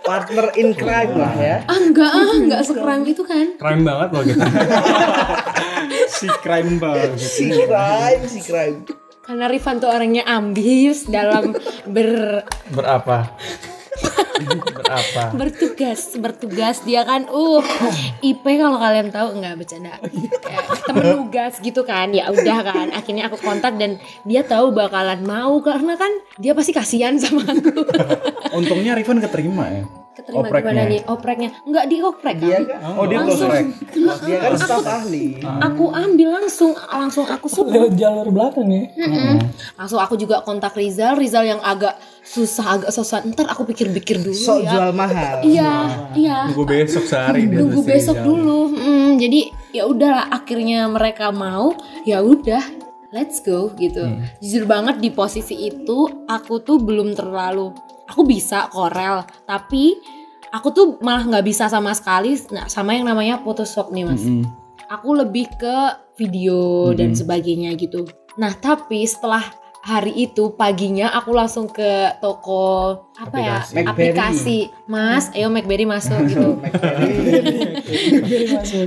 partner 0.00 0.50
in 0.58 0.74
crime 0.74 1.14
lah 1.14 1.34
ya 1.38 1.56
ah 1.70 1.78
enggak 1.78 2.10
ah 2.10 2.30
enggak 2.34 2.62
sekerang 2.66 3.06
itu 3.06 3.22
kan. 3.22 3.54
Keren 3.54 3.86
banget 3.86 4.08
loh 4.10 4.22
kita. 4.26 4.44
Si 6.10 6.28
crime 6.44 6.76
banget. 6.76 7.16
si 7.16 7.48
crime 7.48 8.22
si 8.28 8.40
crime 8.44 8.84
Karena 9.24 9.46
Rifan 9.48 9.78
tuh 9.80 9.88
orangnya 9.88 10.26
ambis 10.26 11.06
dalam 11.08 11.56
ber 11.88 12.42
Berapa? 12.68 13.30
Berapa? 14.40 15.22
bertugas 15.36 16.00
bertugas 16.18 16.82
dia 16.82 17.06
kan 17.06 17.28
uh 17.30 17.62
IP 18.24 18.42
kalau 18.42 18.78
kalian 18.80 19.12
tahu 19.12 19.38
nggak 19.38 19.54
bercanda 19.60 19.94
temen 20.88 21.04
nugas 21.14 21.60
gitu 21.62 21.86
kan 21.86 22.10
ya 22.10 22.32
udah 22.32 22.58
kan 22.64 22.86
akhirnya 22.90 23.30
aku 23.30 23.38
kontak 23.38 23.76
dan 23.78 24.00
dia 24.26 24.42
tahu 24.42 24.74
bakalan 24.74 25.22
mau 25.22 25.60
karena 25.62 25.94
kan 25.94 26.10
dia 26.40 26.56
pasti 26.56 26.74
kasihan 26.74 27.14
sama 27.20 27.44
aku 27.46 27.86
Untungnya 28.50 28.98
Rifan 28.98 29.22
keterima 29.22 29.64
ya. 29.70 29.84
Keterima 30.12 30.42
Opreknya. 30.42 30.60
gimana 30.66 30.82
nih 30.86 31.00
opreknya 31.04 31.48
nggak 31.62 31.84
di 31.86 31.96
oprek 32.00 32.36
Dia 32.36 32.50
kan 32.50 32.62
kan 32.66 32.80
Oh, 32.92 33.04
dia 33.04 33.18
Langsung. 33.20 33.50
dia 34.26 34.36
kan 34.38 34.52
staf 34.54 34.82
ahli. 34.82 35.24
aku 35.40 35.84
ambil 35.88 36.28
langsung 36.34 36.72
langsung 36.74 37.24
aku 37.24 37.46
suruh 37.46 37.70
Lewat 37.70 37.94
jalur 37.94 38.28
belakang 38.28 38.66
ya. 38.66 38.84
Mm-mm. 38.96 39.38
langsung 39.74 39.96
aku 39.96 40.14
juga 40.14 40.40
kontak 40.40 40.74
Rizal 40.74 41.14
Rizal 41.14 41.46
yang 41.46 41.60
agak 41.60 41.94
susah 42.20 42.76
agak 42.76 42.90
susah 42.90 43.22
ntar 43.24 43.46
aku 43.46 43.62
pikir-pikir 43.64 44.18
dulu 44.18 44.34
Sok 44.34 44.60
ya 44.60 44.70
jual 44.72 44.90
mahal. 44.92 45.36
iya 45.40 45.72
iya 46.12 46.38
Nunggu 46.46 46.64
besok 46.64 47.04
sehari 47.04 47.44
dia 47.44 47.56
nunggu 47.56 47.80
besok 47.80 48.14
jalan. 48.14 48.26
dulu 48.26 48.58
Mm, 48.70 49.10
jadi 49.18 49.40
ya 49.72 49.84
udahlah 49.84 50.26
akhirnya 50.28 50.86
mereka 50.86 51.30
mau 51.30 51.74
ya 52.02 52.18
udah 52.18 52.62
let's 53.10 53.38
go 53.38 53.70
gitu 53.74 54.06
jujur 54.38 54.64
banget 54.64 54.98
di 54.98 55.10
posisi 55.10 55.56
itu 55.60 55.98
aku 56.24 56.60
tuh 56.60 56.78
belum 56.78 57.12
terlalu 57.12 57.74
aku 58.10 58.26
bisa 58.26 58.66
korel 58.74 59.22
tapi 59.46 59.94
aku 60.50 60.74
tuh 60.74 60.86
malah 60.98 61.22
nggak 61.22 61.46
bisa 61.46 61.70
sama 61.70 61.94
sekali 61.94 62.34
nah, 62.50 62.66
sama 62.66 62.98
yang 62.98 63.06
namanya 63.06 63.38
Photoshop 63.46 63.94
nih 63.94 64.02
mas 64.02 64.26
Mm-mm. 64.26 64.42
aku 64.90 65.14
lebih 65.14 65.46
ke 65.54 66.10
video 66.20 66.92
dan 66.92 67.16
sebagainya 67.16 67.72
gitu. 67.80 68.04
Nah, 68.36 68.52
tapi 68.52 69.08
setelah 69.08 69.40
hari 69.80 70.12
itu 70.20 70.52
paginya 70.52 71.08
aku 71.10 71.30
langsung 71.30 71.66
ke 71.66 72.14
toko 72.18 72.94
apa 73.16 73.34
ya 73.34 73.54
Aplikasi. 73.60 73.82
aplikasi. 73.82 74.58
Mas 74.86 75.28
ayo 75.32 75.48
Macberry 75.48 75.84
masuk 75.84 76.16
gitu. 76.26 76.48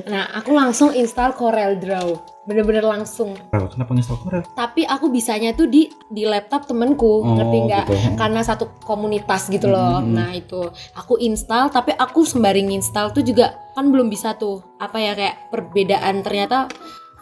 Nah 0.05 0.23
aku 0.31 0.49
langsung 0.51 0.89
install 0.91 1.33
Corel 1.33 1.77
Draw. 1.77 2.07
Bener-bener 2.43 2.83
langsung. 2.83 3.33
Kenapa? 3.49 3.89
Nginstal 3.89 4.17
Corel? 4.17 4.41
tapi 4.51 4.83
aku 4.83 5.07
bisanya 5.07 5.51
tuh 5.51 5.65
di 5.65 5.87
di 6.07 6.23
laptop 6.23 6.65
temenku 6.65 7.23
Oh, 7.23 7.33
ngerti 7.33 7.57
nggak? 7.63 7.83
gitu. 7.85 7.93
karena 8.13 8.39
satu 8.43 8.63
komunitas 8.81 9.47
gitu 9.47 9.67
loh. 9.67 9.99
Nah 9.99 10.31
itu. 10.31 10.67
Aku 10.93 11.17
install 11.17 11.69
tapi 11.69 11.91
aku 11.91 12.21
sembari 12.21 12.61
install 12.65 13.11
tuh 13.11 13.23
juga 13.23 13.57
kan 13.71 13.87
belum 13.87 14.07
bisa 14.07 14.35
tuh. 14.35 14.59
Apa 14.75 14.97
ya 14.99 15.11
kayak 15.13 15.49
perbedaan 15.49 16.19
ternyata 16.19 16.67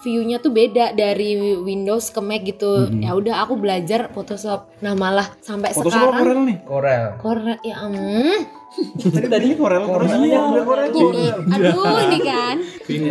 view-nya 0.02 0.38
tuh 0.38 0.50
beda 0.50 0.92
dari 0.92 1.34
Windows 1.56 2.10
ke 2.10 2.20
Mac 2.20 2.42
gitu. 2.42 2.90
Ya 2.98 3.14
udah 3.14 3.46
aku 3.46 3.56
belajar 3.56 4.10
Photoshop. 4.10 4.74
Nah 4.82 4.94
malah 4.94 5.30
sampai 5.40 5.72
Photoshop 5.72 5.94
sekarang 5.94 6.14
Corel 6.18 6.40
nih? 6.44 6.58
Corel. 6.66 7.04
Corel 7.18 7.58
ya 7.62 7.76
mm, 7.86 8.40
Tadi 9.14 9.28
tadi 9.28 9.48
Corel 9.54 9.84
Corel. 9.84 10.10
Iya, 10.26 10.40
udah 10.42 10.64
Corel. 10.64 10.88
gini 10.90 11.26
aduh 11.48 11.86
ini 12.02 12.20
kan. 12.20 12.56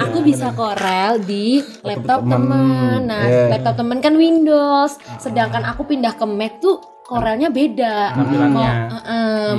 Aku 0.05 0.19
bisa 0.21 0.51
Corel 0.51 1.23
di 1.23 1.63
laptop 1.81 2.27
temen. 2.27 3.01
nah 3.07 3.23
Iya. 3.25 3.55
laptop 3.55 3.75
temen 3.79 3.99
kan 3.99 4.15
Windows. 4.15 4.93
Sedangkan 5.17 5.63
aku 5.63 5.87
pindah 5.87 6.15
ke 6.15 6.27
Mac 6.27 6.59
tuh 6.59 6.83
Corelnya 7.07 7.51
beda. 7.51 8.15
Tampilannya. 8.15 8.71
Mau, 8.87 8.99
eh, 9.03 9.51
em, 9.51 9.59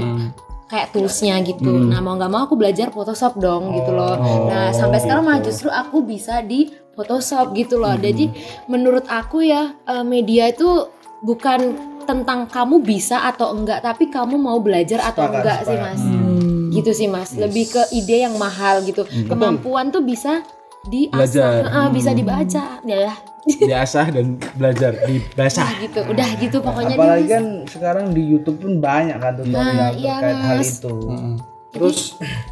kayak 0.67 0.95
toolsnya 0.95 1.35
gitu. 1.43 1.67
Nah 1.67 1.99
mau 1.99 2.15
nggak 2.15 2.31
mau 2.31 2.47
aku 2.47 2.55
belajar 2.55 2.95
Photoshop 2.95 3.35
dong 3.35 3.75
gitu 3.75 3.91
loh. 3.91 4.15
Nah 4.47 4.71
sampai 4.71 5.03
sekarang 5.03 5.27
malah 5.27 5.43
justru 5.43 5.67
aku 5.67 5.99
bisa 6.01 6.39
di 6.39 6.71
Photoshop 6.91 7.53
gitu 7.53 7.77
loh. 7.77 7.95
Jadi 7.95 8.29
menurut 8.67 9.07
aku 9.07 9.41
ya 9.41 9.75
eh, 9.81 10.03
media 10.03 10.49
itu 10.49 10.87
bukan 11.21 11.59
tentang 12.01 12.49
kamu 12.49 12.81
bisa 12.81 13.23
atau 13.23 13.53
enggak 13.53 13.79
tapi 13.79 14.09
kamu 14.09 14.35
mau 14.35 14.57
belajar 14.57 14.99
atau 14.99 15.29
Sepakat, 15.29 15.37
enggak 15.39 15.59
sih 15.63 15.77
mas. 15.77 16.01
Gitu 16.71 16.91
sih 16.91 17.07
mas. 17.07 17.29
Lebih 17.33 17.65
ke 17.69 17.81
ide 17.91 18.25
yang 18.25 18.35
mahal 18.35 18.81
gitu. 18.81 19.05
Kemampuan 19.27 19.89
tuh 19.89 20.01
bisa 20.01 20.41
diasah 20.83 21.61
eh, 21.61 21.89
bisa 21.93 22.11
dibaca. 22.11 22.81
Ya 22.83 23.13
Diasah 23.69 24.13
dan 24.13 24.37
belajar 24.53 24.93
di 25.01 25.17
basah. 25.33 25.65
gitu. 25.81 26.05
Udah 26.05 26.29
gitu 26.37 26.61
pokoknya 26.61 26.93
Apalagi 26.93 27.25
kan 27.25 27.43
sekarang 27.65 28.13
di 28.13 28.21
YouTube 28.21 28.61
pun 28.61 28.77
banyak 28.77 29.17
kan 29.17 29.33
tutorial 29.33 29.65
Nah, 29.65 29.89
iya, 29.93 30.15
terkait 30.21 30.37
hal 30.37 30.57
Mas. 30.61 30.69
itu. 30.77 30.95
Terus 31.71 31.97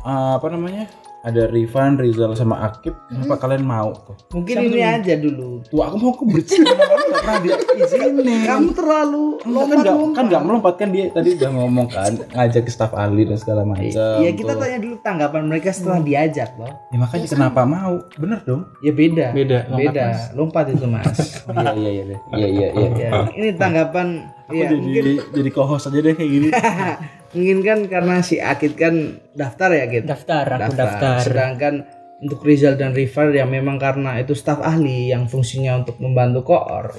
eh, 0.02 0.32
apa 0.38 0.48
namanya? 0.50 0.86
Ada 1.20 1.52
Rifan, 1.52 2.00
Rizal 2.00 2.32
sama 2.32 2.64
Akib. 2.64 2.96
Kenapa 3.12 3.36
kalian 3.44 3.68
mau 3.68 3.92
tuh? 3.92 4.16
Mungkin 4.32 4.72
ini 4.72 4.80
aja 4.80 5.20
dulu. 5.20 5.60
Tuh 5.68 5.84
aku 5.84 5.96
mau 6.00 6.16
ke 6.16 6.24
bridge. 6.24 6.56
Kenapa 6.56 6.96
nggak 6.96 7.12
pernah 7.20 7.40
dia 7.44 7.56
izinin? 7.76 8.48
Kamu 8.48 8.70
terlalu 8.72 9.26
Enggak 9.44 9.66
kan 9.68 9.78
nggak 9.84 9.96
kan 10.16 10.24
nggak 10.32 10.42
melompat 10.44 10.74
kan 10.80 10.90
dia 10.96 11.06
tadi 11.12 11.36
udah 11.36 11.52
ngomong 11.52 11.88
kan 11.92 12.12
ngajak 12.36 12.64
ke 12.68 12.72
staf 12.72 12.96
ahli 12.96 13.28
dan 13.28 13.36
segala 13.36 13.68
macam. 13.68 14.20
Iya 14.24 14.32
kita 14.32 14.56
tuh. 14.56 14.62
tanya 14.64 14.78
dulu 14.80 14.96
tanggapan 15.04 15.42
mereka 15.44 15.70
setelah 15.76 16.00
diajak 16.00 16.56
loh. 16.56 16.72
Ya 16.92 16.98
makanya 17.04 17.28
kenapa 17.28 17.62
mau? 17.68 17.94
Bener 18.16 18.40
dong. 18.48 18.62
Ya 18.80 18.92
beda. 18.96 19.26
Beda, 19.36 19.58
lompat, 19.68 19.92
Beda. 19.92 20.06
Lompat 20.36 20.66
itu 20.72 20.86
mas. 20.88 21.20
Iya 21.60 21.74
iya 21.76 21.92
iya 21.92 22.18
iya 22.32 22.48
iya 22.48 22.68
iya. 22.72 22.88
ya, 22.96 23.12
ini 23.36 23.50
tanggapan. 23.60 24.08
Aku 24.50 24.58
Ya, 24.58 24.66
jadi 24.66 24.82
mungkin 24.82 25.06
jadi 25.36 25.50
co-host 25.54 25.92
aja 25.92 26.00
deh 26.02 26.14
kayak 26.16 26.32
gini. 26.32 26.48
mungkin 27.32 27.58
kan 27.62 27.80
karena 27.86 28.16
si 28.22 28.38
Akid 28.38 28.74
kan 28.74 29.20
daftar 29.34 29.70
ya 29.72 29.86
gitu. 29.88 30.06
Daftar, 30.06 30.46
aku 30.48 30.74
daftar. 30.74 31.18
Sedangkan 31.22 31.74
untuk 32.20 32.44
Rizal 32.44 32.76
dan 32.76 32.92
Rival 32.92 33.32
ya 33.32 33.48
memang 33.48 33.80
karena 33.80 34.20
itu 34.20 34.36
staf 34.36 34.60
ahli 34.60 35.08
yang 35.10 35.26
fungsinya 35.26 35.80
untuk 35.80 36.00
membantu 36.00 36.44
koor. 36.56 36.92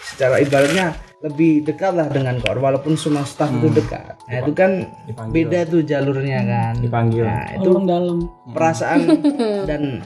Secara 0.00 0.38
ibaratnya 0.38 0.94
lebih 1.20 1.62
dekat 1.62 1.92
lah 1.92 2.08
dengan 2.08 2.40
koor 2.40 2.56
walaupun 2.56 2.96
semua 2.96 3.22
staf 3.22 3.50
itu 3.52 3.68
dekat. 3.70 4.16
Nah 4.26 4.36
itu 4.40 4.52
kan 4.56 4.88
Dipanggil. 5.06 5.34
beda 5.34 5.60
tuh 5.66 5.80
jalurnya 5.84 6.40
kan. 6.44 6.72
Dipanggil. 6.80 7.24
Nah 7.26 7.46
itu 7.56 7.68
Orang 7.68 7.86
dalam. 7.86 8.16
perasaan 8.50 9.00
dan 9.68 10.02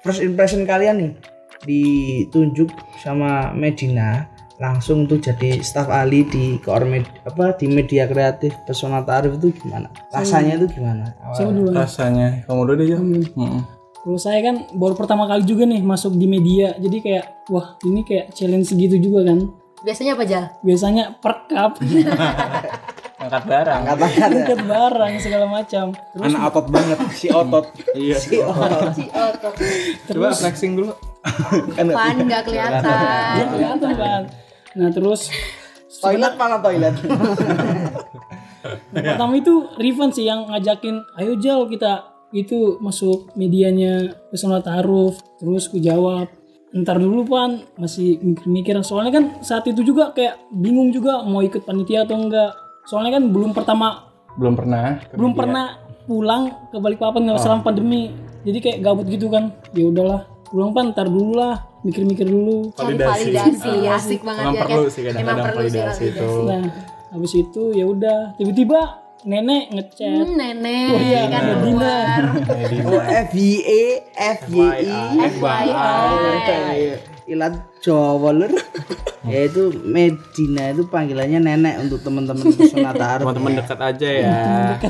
first 0.00 0.20
impression 0.20 0.64
kalian 0.64 0.96
nih 0.96 1.12
ditunjuk 1.60 2.72
sama 3.04 3.52
Medina 3.52 4.29
langsung 4.60 5.04
tuh 5.04 5.16
jadi 5.16 5.58
staf 5.58 5.88
ahli 5.88 6.22
di 6.22 6.44
koor 6.58 6.84
med- 6.84 7.08
apa 7.22 7.56
di 7.56 7.66
media 7.66 8.04
kreatif 8.04 8.52
pesona 8.62 9.00
tarif 9.00 9.34
itu 9.34 9.56
gimana 9.56 9.88
rasanya 10.10 10.54
itu 10.54 10.68
gimana 10.70 11.16
Saya 11.30 11.48
awalnya? 11.48 11.56
dulu. 11.56 11.68
Rasanya 11.72 12.28
kamu 12.44 12.60
dulu 12.66 12.80
aja. 12.82 12.96
Heeh. 13.00 13.62
Kalau 13.96 14.16
saya 14.18 14.40
kan 14.42 14.56
baru 14.70 14.94
pertama 14.94 15.24
kali 15.24 15.44
juga 15.44 15.64
nih 15.64 15.80
masuk 15.82 16.12
di 16.14 16.24
media. 16.24 16.72
Jadi 16.74 16.98
kayak 16.98 17.24
wah 17.46 17.76
ini 17.82 18.00
kayak 18.00 18.32
challenge 18.32 18.68
gitu 18.70 18.96
juga 18.96 19.24
kan. 19.26 19.48
biasanya 19.80 20.12
apa 20.12 20.24
Jal? 20.24 20.44
Biasanya 20.60 21.04
perkap, 21.16 21.80
Angkat 23.20 23.44
barang. 23.44 23.80
Angkat-angkat 23.82 24.16
ya 24.18 24.26
angkat 24.34 24.60
barang 24.62 25.12
segala 25.18 25.46
macam. 25.46 25.84
Terus 25.92 26.24
Anak 26.26 26.40
otot 26.46 26.66
banget, 26.68 26.98
si 27.12 27.26
otot. 27.30 27.64
Iya. 27.92 28.16
Si 28.16 28.36
orang. 28.38 28.92
Si 28.92 29.04
otot 29.06 29.54
Coba 30.06 30.32
flexing 30.32 30.72
dulu. 30.74 30.92
kan 31.70 31.84
nggak- 31.86 31.96
pan 31.98 32.16
nggak 32.18 32.42
kelihatan 32.42 32.82
kelihatan 33.50 33.92
kan. 33.94 34.22
Nah 34.78 34.88
terus 34.94 35.30
toilet 35.98 36.34
mana 36.38 36.62
toilet. 36.62 36.94
Pertama 38.90 39.34
itu 39.34 39.66
Rifan 39.80 40.10
sih 40.14 40.28
yang 40.28 40.46
ngajakin 40.50 41.02
ayo 41.18 41.34
Jal 41.40 41.66
kita 41.66 42.06
itu 42.30 42.78
masuk 42.78 43.34
medianya 43.34 44.14
pesona 44.30 44.62
taruh 44.62 45.14
terus 45.42 45.66
ku 45.66 45.82
jawab. 45.82 46.30
Ntar 46.70 47.02
dulu 47.02 47.26
pan 47.26 47.66
masih 47.74 48.22
mikir-mikir. 48.22 48.78
Soalnya 48.86 49.18
kan 49.18 49.24
saat 49.42 49.66
itu 49.66 49.82
juga 49.82 50.14
kayak 50.14 50.38
bingung 50.54 50.94
juga 50.94 51.26
mau 51.26 51.42
ikut 51.42 51.66
panitia 51.66 52.06
atau 52.06 52.14
enggak. 52.14 52.54
Soalnya 52.86 53.18
kan 53.18 53.34
belum 53.34 53.50
pertama 53.50 54.06
belum 54.38 54.54
pernah. 54.54 55.02
belum 55.10 55.32
pernah 55.34 55.66
pulang 56.06 56.70
ke 56.70 56.78
Balikpapan 56.78 57.26
nggak 57.26 57.42
selama 57.42 57.66
pandemi. 57.66 58.14
Jadi 58.46 58.58
kayak 58.62 58.78
gabut 58.86 59.10
gitu 59.10 59.26
kan. 59.26 59.50
Ya 59.74 59.90
udahlah 59.90 60.30
pulang 60.46 60.70
pan 60.70 60.94
ntar 60.94 61.10
dulu 61.10 61.34
lah 61.34 61.69
mikir-mikir 61.80 62.26
dulu. 62.26 62.70
Cari 62.72 62.94
validasi 62.94 63.72
asik 63.86 64.20
banget 64.20 64.44
Emang 64.44 64.54
ya 64.54 64.62
perlu 64.62 64.82
kan? 64.82 64.90
sih 64.90 65.00
kadang-kadang 65.00 65.24
emang 65.24 65.46
perlu 65.48 65.60
sih 65.60 65.72
validasi 65.72 66.04
itu. 66.06 66.28
validasi 66.28 66.42
nah 66.46 66.62
habis 67.10 67.32
itu 67.34 67.62
ya 67.72 67.84
udah 67.84 68.18
tiba-tiba 68.36 68.80
nenek 69.20 69.64
ngechat. 69.68 70.16
Hmm, 70.16 70.32
nenek 70.32 70.90
Oh 70.90 71.00
iya, 71.02 71.22
kan? 71.26 71.42
Medina. 71.44 71.60
keluar. 71.60 72.22
Oh 72.88 73.00
F 73.02 73.30
Y 73.32 73.50
E 73.60 73.82
F 74.14 74.40
Y 74.48 74.68
I. 74.80 75.04
FYI 75.28 76.80
ilat 77.28 77.54
Jawa 77.78 78.34
lur 78.34 78.50
yaitu 79.22 79.70
Medina 79.86 80.74
itu 80.74 80.82
panggilannya 80.84 81.38
nenek 81.38 81.74
untuk 81.78 82.02
teman-teman 82.02 82.42
pesona 82.50 82.90
tarif 82.90 83.22
Teman-teman 83.22 83.52
dekat 83.54 83.78
aja 83.78 84.08
ya. 84.10 84.40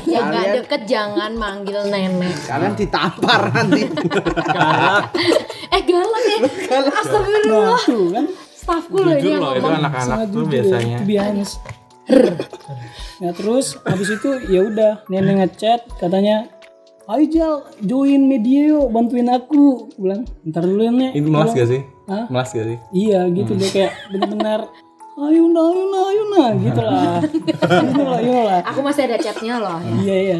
ya 0.01 0.19
nggak 0.25 0.45
deket 0.57 0.81
jangan 0.89 1.31
manggil 1.35 1.85
nenek. 1.85 2.33
Kalian 2.49 2.73
ditampar 2.73 3.41
nanti 3.53 3.85
eh 5.71 5.81
galak 5.87 6.23
ya 6.27 6.37
astagfirullah 6.99 7.63
nah 7.63 7.79
tuh 7.81 8.05
kan 8.11 8.25
staffku 8.51 8.97
loh 9.01 9.15
ini 9.15 9.29
yang 9.33 9.41
ngomong 9.41 9.73
anak-anak 9.81 10.05
sangat 10.05 10.27
jujur 10.29 10.51
ya, 10.53 10.97
to 10.99 11.03
be 11.07 11.15
honest. 11.17 11.53
nah 13.23 13.31
terus 13.33 13.65
habis 13.87 14.09
itu 14.11 14.29
ya 14.51 14.61
udah 14.67 14.91
nenek 15.07 15.35
ngechat 15.47 15.81
katanya 15.97 16.47
Ayo 17.11 17.27
Jal, 17.27 17.53
join 17.83 18.23
media 18.23 18.71
yuk, 18.71 18.87
bantuin 18.87 19.27
aku. 19.27 19.89
Bilang, 19.99 20.23
ntar 20.47 20.63
dulu 20.63 20.79
ya 20.79 20.93
Nek. 20.95 21.11
Itu 21.11 21.27
melas 21.27 21.51
gak 21.51 21.67
sih? 21.67 21.83
Hah? 22.07 22.29
Melas 22.31 22.55
gak 22.55 22.63
sih? 22.71 22.77
Iya 22.95 23.27
gitu 23.35 23.51
deh 23.59 23.67
kayak 23.67 23.91
bener-bener 24.15 24.71
ayo 25.21 25.43
nah 25.51 25.65
ayo 25.69 25.83
nah 25.91 26.03
ayo 26.07 26.23
nah 26.31 26.49
gitu 26.55 26.81
lah 26.81 27.19
gitu 27.21 27.99
lah 27.99 28.19
gitu 28.23 28.41
lah 28.47 28.59
Aku 28.73 28.79
masih 28.79 29.05
ada 29.05 29.17
chatnya 29.21 29.59
loh. 29.61 29.77
ya. 29.77 29.93
iya 30.01 30.15
iya 30.23 30.37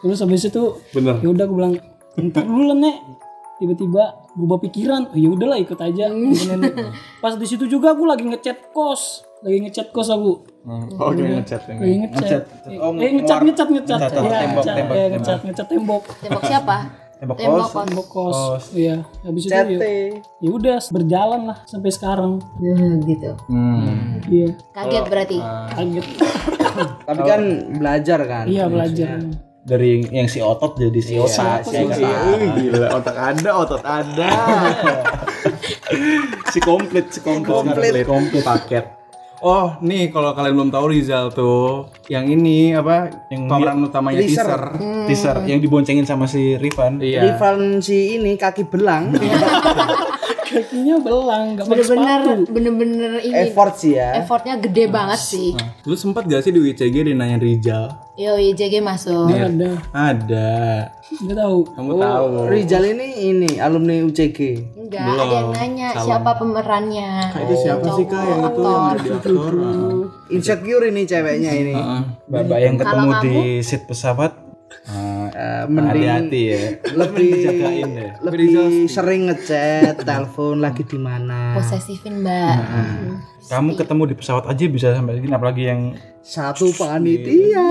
terus 0.00 0.18
habis 0.24 0.48
itu 0.48 0.62
Bener. 0.96 1.20
ya 1.22 1.28
udah 1.30 1.44
aku 1.44 1.54
bilang 1.54 1.74
entar 2.16 2.42
dulu 2.42 2.72
lah 2.72 2.76
nek 2.76 2.96
tiba-tiba 3.60 4.04
berubah 4.34 4.58
pikiran. 4.60 5.02
Oh, 5.14 5.18
ya 5.18 5.28
udahlah 5.30 5.58
ikut 5.62 5.78
aja. 5.78 6.10
Nek. 6.10 6.74
pas 7.22 7.34
di 7.38 7.46
situ 7.46 7.64
juga 7.70 7.94
aku 7.94 8.04
lagi 8.04 8.26
ngechat 8.26 8.74
kos. 8.74 9.22
Lagi 9.40 9.58
ngechat 9.64 9.94
kos 9.94 10.10
aku. 10.10 10.32
Oh, 10.98 11.08
gini 11.14 11.40
ngechat 11.40 11.62
lagi 11.70 11.96
ngechat. 12.04 12.42
Oh, 12.82 12.90
eh 12.98 13.10
ngecat 13.14 13.40
ngecat 13.44 13.68
ngecat 13.70 13.98
Ngecat, 14.00 14.12
Iya, 14.12 14.38
tembok, 14.42 14.62
ngecat, 14.62 14.74
tembok, 14.76 14.94
iya, 14.96 15.06
tembok. 15.08 15.66
tembok. 15.70 16.02
Tembok 16.20 16.42
siapa? 16.44 16.76
Tembok 17.14 17.36
Tembok 17.38 17.62
kos. 17.62 17.70
kos. 17.70 17.84
tembok 17.86 18.06
kos. 18.10 18.64
Iya 18.74 18.96
habis 19.22 19.42
itu 19.46 19.54
ya, 19.54 19.80
ya 20.42 20.50
udah 20.50 20.76
berjalan 20.90 21.40
lah 21.48 21.58
sampai 21.64 21.90
sekarang. 21.94 22.42
Gitu. 23.06 23.30
Hmm. 23.48 24.18
iya. 24.28 24.50
Kaget 24.74 25.04
berarti. 25.08 25.38
kaget. 25.78 26.06
Tapi 27.06 27.20
kan 27.22 27.42
belajar 27.78 28.18
kan. 28.26 28.44
iya. 28.50 28.66
belajar 28.66 29.22
Dari 29.64 30.04
yang 30.12 30.28
si 30.28 30.44
otot 30.44 30.76
jadi 30.76 31.00
si 31.00 31.16
otak. 31.16 31.64
Si 31.64 31.72
si 31.72 32.04
Wih, 32.04 32.68
gila, 32.68 33.00
otak 33.00 33.16
ada, 33.16 33.50
otot 33.56 33.80
ada. 33.80 34.28
si 36.52 36.60
komplit, 36.60 37.08
si 37.08 37.24
komplit, 37.24 37.64
komplit, 37.64 38.04
komplit 38.04 38.44
paket. 38.44 38.84
Oh, 39.44 39.76
nih 39.84 40.08
kalau 40.08 40.32
kalian 40.32 40.56
belum 40.56 40.70
tahu 40.72 40.88
Rizal 40.88 41.28
tuh, 41.28 41.92
yang 42.08 42.24
ini 42.24 42.72
apa? 42.72 43.12
Yang 43.28 43.42
pemeran 43.44 43.76
utamanya 43.84 44.24
teaser. 44.24 44.48
teaser. 44.48 44.64
Teaser 45.04 45.36
yang 45.44 45.60
diboncengin 45.60 46.08
sama 46.08 46.24
si 46.24 46.56
Rifan. 46.56 46.96
Iya. 46.96 47.28
Rival 47.28 47.84
si 47.84 48.16
ini 48.16 48.40
kaki 48.40 48.64
belang. 48.68 49.12
kakinya 50.54 50.96
belang 50.98 51.44
nggak 51.52 51.66
pakai 51.66 51.74
Bener-bener 51.74 52.20
sepatu 52.22 52.52
bener-bener 52.54 53.12
ini 53.20 53.36
Effort 53.44 53.74
sih 53.74 53.92
ya. 53.94 54.14
effortnya 54.16 54.54
gede 54.56 54.84
banget 54.86 55.18
sih. 55.18 55.50
Lu 55.82 55.94
sempat 55.94 56.24
gak 56.24 56.40
sih 56.40 56.50
di 56.50 56.60
WCG 56.60 56.94
dia 57.02 57.12
nanya 57.12 57.36
Rizal? 57.36 57.90
Yo 58.14 58.38
YJG 58.38 58.78
masuk. 58.78 59.26
nggak 59.26 59.58
ada 59.58 59.70
Ada. 59.90 60.50
nggak 61.04 61.36
tahu 61.36 61.58
Kamu 61.68 61.90
tahu. 61.98 62.26
Rizal 62.46 62.84
ini 62.86 63.06
ini 63.26 63.50
alumni 63.58 63.98
UCG. 64.00 64.38
Enggak, 64.78 65.02
ada 65.02 65.24
yang 65.26 65.50
nanya 65.50 65.88
siapa 65.98 66.30
pemerannya. 66.34 67.10
Kak, 67.28 67.40
itu 67.42 67.54
siapa 67.58 67.86
sih 67.90 68.06
kak 68.06 68.22
yang 68.22 68.40
itu 68.46 68.62
yang 68.62 68.84
ada 68.86 68.98
di 68.98 69.10
aktor? 69.10 69.52
Insecure 70.30 70.84
ini 70.86 71.02
ceweknya 71.04 71.50
ini. 71.52 71.74
Bapak 72.24 72.58
yang 72.58 72.74
ketemu 72.78 73.10
Kalau 73.10 73.22
di 73.22 73.36
seat 73.60 73.82
pesawat 73.84 74.32
Eh, 75.34 75.64
mending 75.66 75.90
hati-hati 76.06 76.40
ya. 76.46 76.60
lebih 76.94 77.26
dijagain 77.34 77.88
deh. 77.90 78.10
lebih 78.22 78.46
sering 78.86 79.26
ngechat, 79.26 79.98
telepon 80.06 80.58
lagi 80.58 80.82
di 80.82 80.94
mana. 80.94 81.58
Posesifin 81.58 82.22
mbak. 82.22 82.54
Kamu 83.44 83.74
ketemu 83.74 84.02
di 84.06 84.14
pesawat 84.14 84.46
aja 84.46 84.64
bisa 84.64 84.94
sampai 84.94 85.18
segini 85.18 85.34
apalagi 85.34 85.66
yang 85.66 85.80
Satu 86.20 86.70
panitia. 86.72 87.66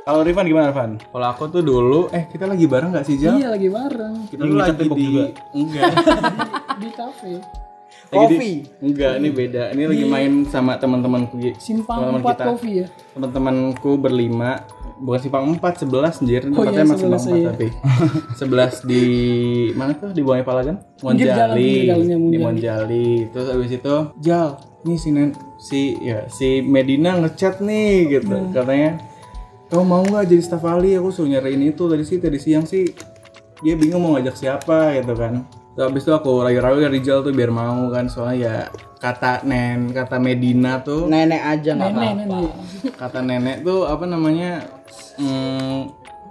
Kalau 0.00 0.22
Rifan 0.22 0.46
gimana 0.46 0.70
Rifan? 0.70 0.90
Kalau 1.02 1.26
aku 1.26 1.50
tuh 1.50 1.60
dulu, 1.60 2.06
eh 2.08 2.30
kita 2.30 2.46
lagi 2.46 2.64
bareng 2.64 2.94
gak 2.94 3.02
sih 3.02 3.18
Jal? 3.18 3.34
iya 3.36 3.50
lagi 3.50 3.66
bareng 3.66 4.30
Kita 4.30 4.38
tuh 4.40 4.54
lagi 4.54 4.78
di 4.78 4.86
juga? 4.86 5.24
enggak. 5.50 5.90
di 6.80 6.88
kafe 6.94 7.32
Lagi 8.06 8.14
di- 8.14 8.38
Kopi. 8.38 8.52
Enggak, 8.80 9.12
ini 9.18 9.28
beda. 9.28 9.62
Ini 9.74 9.82
lagi 9.84 10.04
main 10.06 10.32
sama 10.46 10.78
teman-temanku. 10.78 11.42
simpang 11.58 12.14
empat 12.14 12.38
kita. 12.38 12.44
kopi 12.46 12.70
ya 12.78 12.86
Teman-temanku 13.12 13.90
berlima, 13.98 14.62
bukan 15.00 15.20
simpang 15.20 15.44
4, 15.56 15.84
11 15.88 16.20
anjir. 16.22 16.42
Oh 16.48 16.62
Tempatnya 16.62 16.72
iya, 16.72 16.86
emang 16.88 16.98
simpang 16.98 17.22
11, 17.22 17.32
4 17.32 17.36
iya. 17.36 17.48
tapi. 17.52 17.68
11 18.84 18.90
di 18.90 19.02
mana 19.76 19.90
tuh 19.96 20.10
di 20.12 20.22
Buangnya 20.24 20.46
Palagan? 20.46 20.76
Monjali. 21.04 21.70
Di 21.84 21.90
Monjali. 21.92 22.36
Monjali. 22.40 23.08
Terus 23.30 23.46
abis 23.52 23.70
itu, 23.76 23.96
Jal, 24.24 24.48
nih 24.86 24.96
si 24.96 25.08
Nen, 25.12 25.30
si 25.60 25.80
ya 26.00 26.18
si 26.30 26.62
Medina 26.64 27.18
ngechat 27.20 27.60
nih 27.60 28.20
gitu. 28.20 28.36
Hmm. 28.36 28.52
Katanya, 28.52 29.00
kamu 29.68 29.84
mau 29.84 30.02
nggak 30.06 30.24
jadi 30.30 30.42
staf 30.42 30.64
ahli? 30.64 30.94
Aku 30.96 31.10
suruh 31.10 31.28
nyariin 31.28 31.62
itu 31.66 31.84
tadi 31.90 32.04
sih 32.06 32.22
tadi 32.22 32.38
siang 32.38 32.64
sih. 32.64 32.86
Dia 33.64 33.74
bingung 33.74 34.04
mau 34.04 34.14
ngajak 34.16 34.36
siapa 34.36 35.00
gitu 35.00 35.16
kan. 35.16 35.44
Terus 35.76 35.86
abis 35.86 36.02
itu 36.02 36.12
aku 36.12 36.40
rayu-rayu 36.40 36.80
dari 36.80 36.96
Rizal 36.96 37.20
tuh 37.20 37.30
biar 37.30 37.52
mau 37.52 37.84
kan 37.88 38.08
soalnya 38.08 38.36
ya 38.40 38.54
kata 38.96 39.44
Nen, 39.44 39.92
kata 39.92 40.16
Medina 40.16 40.80
tuh 40.80 41.04
Nenek 41.04 41.36
aja 41.38 41.70
nggak 41.70 41.90
nenek 41.90 42.00
apa-apa. 42.00 42.24
nenek. 42.24 42.52
Kata 42.96 43.18
nenek 43.20 43.56
tuh 43.60 43.84
apa 43.84 44.04
namanya 44.04 44.64
mm, 45.16 45.76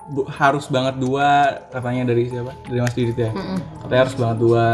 bu- 0.08 0.26
harus 0.28 0.66
banget 0.66 0.98
dua 0.98 1.30
katanya 1.70 2.10
dari 2.10 2.26
siapa? 2.26 2.58
Dari 2.66 2.80
Mas 2.80 2.94
Didit 2.94 3.18
ya? 3.20 3.32
Katanya 3.80 4.02
harus 4.02 4.16
banget 4.16 4.38
dua. 4.40 4.68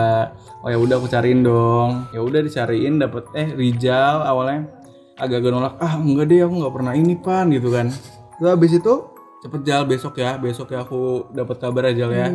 Oh 0.61 0.69
ya 0.69 0.77
udah 0.77 0.95
aku 0.95 1.07
cariin 1.07 1.41
dong. 1.41 2.07
Ya 2.09 2.23
udah 2.23 2.39
dicariin 2.39 2.95
dapet 2.95 3.27
eh 3.33 3.51
Rijal 3.51 4.23
awalnya 4.23 4.71
agak-agak 5.17 5.51
nolak. 5.51 5.75
Ah 5.77 5.99
enggak 5.99 6.31
deh 6.31 6.47
aku 6.47 6.55
nggak 6.57 6.73
pernah 6.73 6.93
ini 6.93 7.13
pan 7.13 7.51
gitu 7.51 7.69
kan. 7.69 7.91
Terus 8.39 8.49
habis 8.49 8.71
itu? 8.71 8.93
Cepet 9.41 9.61
jal 9.65 9.83
besok 9.83 10.15
ya 10.15 10.37
besok 10.37 10.69
ya 10.69 10.85
aku 10.85 11.27
dapat 11.29 11.57
kabar 11.57 11.89
aja 11.89 12.05
ya 12.07 12.29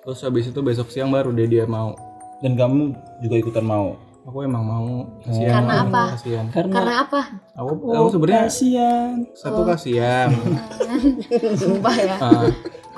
terus 0.00 0.20
habis 0.20 0.46
itu 0.46 0.60
besok 0.60 0.88
siang 0.88 1.08
baru 1.08 1.30
deh 1.30 1.46
dia 1.46 1.64
mau 1.64 1.92
Dan 2.40 2.56
kamu 2.56 2.92
juga 3.20 3.36
ikutan 3.36 3.62
mau. 3.62 4.00
aku 4.20 4.42
emang 4.42 4.62
mau 4.62 4.88
kasihan 5.22 5.60
Karena 5.60 5.74
apa? 5.82 6.02
kasihan 6.14 6.46
karena 6.48 6.72
Karena 6.72 6.94
apa? 7.02 7.20
aku 7.52 7.70
aku 7.90 8.08
sebenarnya 8.10 8.42
kasihan 8.46 9.12
satu 9.34 9.60
kasihan 9.62 10.28
Sumpah 11.60 11.94
ya. 11.94 12.14
Ah, 12.16 12.48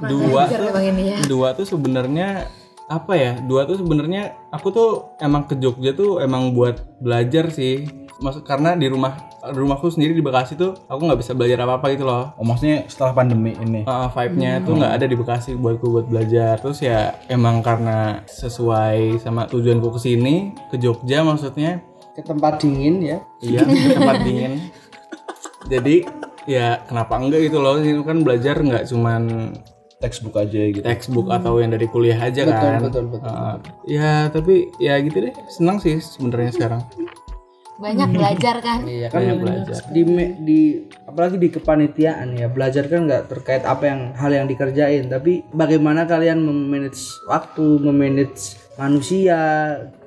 dua 0.05 0.43
tuh 0.47 0.67
ya. 0.97 1.19
dua 1.25 1.49
tuh 1.53 1.67
sebenarnya 1.67 2.47
apa 2.87 3.12
ya 3.15 3.33
dua 3.41 3.65
tuh 3.65 3.79
sebenarnya 3.79 4.23
aku 4.51 4.69
tuh 4.69 4.91
emang 5.19 5.47
ke 5.47 5.55
Jogja 5.57 5.91
tuh 5.93 6.19
emang 6.19 6.53
buat 6.53 6.83
belajar 6.99 7.49
sih 7.49 7.87
Maksud 8.23 8.47
karena 8.47 8.79
di 8.79 8.87
rumah 8.87 9.19
di 9.43 9.59
rumahku 9.59 9.91
sendiri 9.91 10.15
di 10.15 10.23
Bekasi 10.23 10.55
tuh 10.55 10.79
aku 10.87 11.03
nggak 11.03 11.19
bisa 11.19 11.35
belajar 11.35 11.67
apa 11.67 11.83
apa 11.83 11.87
gitu 11.91 12.07
loh. 12.07 12.31
Oh 12.39 12.47
maksudnya 12.47 12.87
setelah 12.87 13.13
pandemi 13.19 13.59
ini. 13.59 13.83
Uh, 13.83 14.07
vibe-nya 14.15 14.63
tuh 14.63 14.79
nggak 14.79 14.93
ada 14.95 15.07
di 15.11 15.17
Bekasi 15.19 15.59
buatku 15.59 15.87
buat 15.91 16.07
belajar. 16.07 16.63
Terus 16.63 16.79
ya 16.81 17.19
emang 17.27 17.59
karena 17.61 18.23
sesuai 18.31 19.19
sama 19.19 19.51
tujuanku 19.51 19.91
ke 19.99 20.01
sini 20.01 20.55
ke 20.71 20.79
Jogja 20.79 21.27
maksudnya. 21.27 21.83
Ke 22.15 22.23
tempat 22.23 22.63
dingin 22.63 23.03
ya. 23.03 23.19
iya 23.43 23.67
ke 23.67 23.99
tempat 23.99 24.23
dingin. 24.23 24.71
Jadi 25.73 26.07
ya 26.47 26.79
kenapa 26.87 27.19
enggak 27.19 27.51
gitu 27.51 27.59
loh? 27.59 27.83
Ini 27.83 28.07
kan 28.07 28.23
belajar 28.23 28.63
nggak 28.63 28.87
cuman 28.87 29.23
Textbook 30.03 30.35
aja 30.35 30.67
gitu. 30.67 30.83
textbook 30.83 31.31
atau 31.31 31.63
yang 31.63 31.71
dari 31.71 31.87
kuliah 31.87 32.19
aja 32.19 32.43
kan. 32.43 32.83
betul, 32.83 33.07
betul. 33.07 33.23
Uh, 33.23 33.55
ya 33.87 34.27
tapi 34.35 34.75
ya 34.83 34.99
gitu 34.99 35.31
deh. 35.31 35.35
Senang 35.47 35.79
sih 35.79 36.03
sebenarnya 36.03 36.51
sekarang 36.51 36.83
Banyak 37.81 38.09
belajar 38.13 38.57
kan. 38.61 38.81
Iya 38.85 39.09
kan 39.09 39.21
Banyak 39.23 39.37
belajar 39.41 39.75
di 39.89 40.03
me- 40.05 40.35
di 40.41 40.61
apalagi 41.03 41.37
di 41.41 41.49
kepanitiaan 41.49 42.37
ya 42.37 42.49
belajar 42.53 42.89
kan 42.89 43.09
nggak 43.09 43.33
terkait 43.33 43.63
apa 43.65 43.85
yang 43.89 44.01
hal 44.17 44.31
yang 44.33 44.47
dikerjain 44.49 45.09
tapi 45.09 45.45
bagaimana 45.53 46.05
kalian 46.05 46.41
memanage 46.41 47.01
waktu 47.27 47.65
memanage 47.81 48.57
manusia 48.81 49.39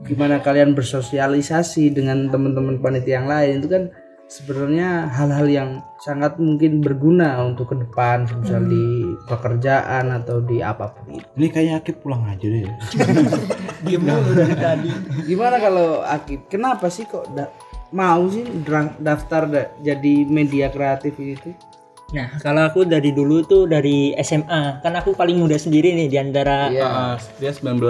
gimana 0.01 0.41
kalian 0.41 0.73
bersosialisasi 0.73 1.93
dengan 1.93 2.29
teman-teman 2.33 2.81
panitia 2.81 3.21
yang 3.21 3.29
lain 3.29 3.61
itu 3.61 3.69
kan 3.69 3.83
sebenarnya 4.27 4.89
hal-hal 5.07 5.47
yang 5.47 5.69
sangat 5.97 6.37
mungkin 6.37 6.79
berguna 6.79 7.39
untuk 7.41 7.69
ke 7.69 7.77
depan 7.77 8.25
misal 8.35 8.61
di 8.61 8.85
pekerjaan 9.23 10.09
atau 10.11 10.41
di 10.41 10.59
apa 10.59 10.91
pun 10.91 11.13
itu 11.13 11.27
Ini 11.35 11.47
kayaknya 11.47 11.75
Akib 11.79 11.95
pulang 11.99 12.25
aja 12.25 12.41
deh. 12.41 12.65
gimana 15.23 15.57
kalau 15.57 16.01
Akib 16.01 16.45
kenapa 16.47 16.89
sih 16.89 17.05
kok 17.05 17.29
da- 17.31 17.53
mau 17.91 18.25
sih 18.27 18.43
daftar 18.97 19.43
da- 19.45 19.71
jadi 19.79 20.25
media 20.25 20.67
kreatif 20.67 21.13
itu 21.15 21.53
Nah, 22.05 22.37
kalau 22.37 22.61
aku 22.63 22.85
dari 22.85 23.09
dulu 23.09 23.41
tuh 23.41 23.65
dari 23.65 24.13
SMA, 24.15 24.77
kan 24.79 24.93
aku 24.93 25.17
paling 25.17 25.35
muda 25.35 25.57
sendiri 25.57 25.89
nih 25.91 26.05
di 26.05 26.15
antara 26.15 26.69
Uh, 26.69 27.17
dia 27.35 27.49
19 27.49 27.81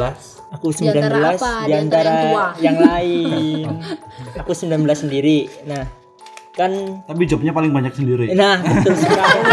aku 0.48 0.71
Di 0.71 0.88
antara 0.88 1.36
19 1.36 1.36
apa? 1.36 1.52
di 1.60 1.67
Di 1.67 1.74
antara 1.76 1.76
antara 1.76 2.08
yang 2.08 2.24
tua? 2.24 2.45
yang 2.58 2.78
lain. 2.80 3.65
aku 4.39 4.52
19 4.56 4.71
sendiri. 4.98 5.38
Nah, 5.67 5.84
kan 6.56 6.72
Tapi 7.04 7.24
jobnya 7.28 7.52
paling 7.52 7.76
banyak 7.76 7.94
sendiri. 7.94 8.32
nah 8.34 8.63
betul 8.63 8.96
sekali. 8.96 9.39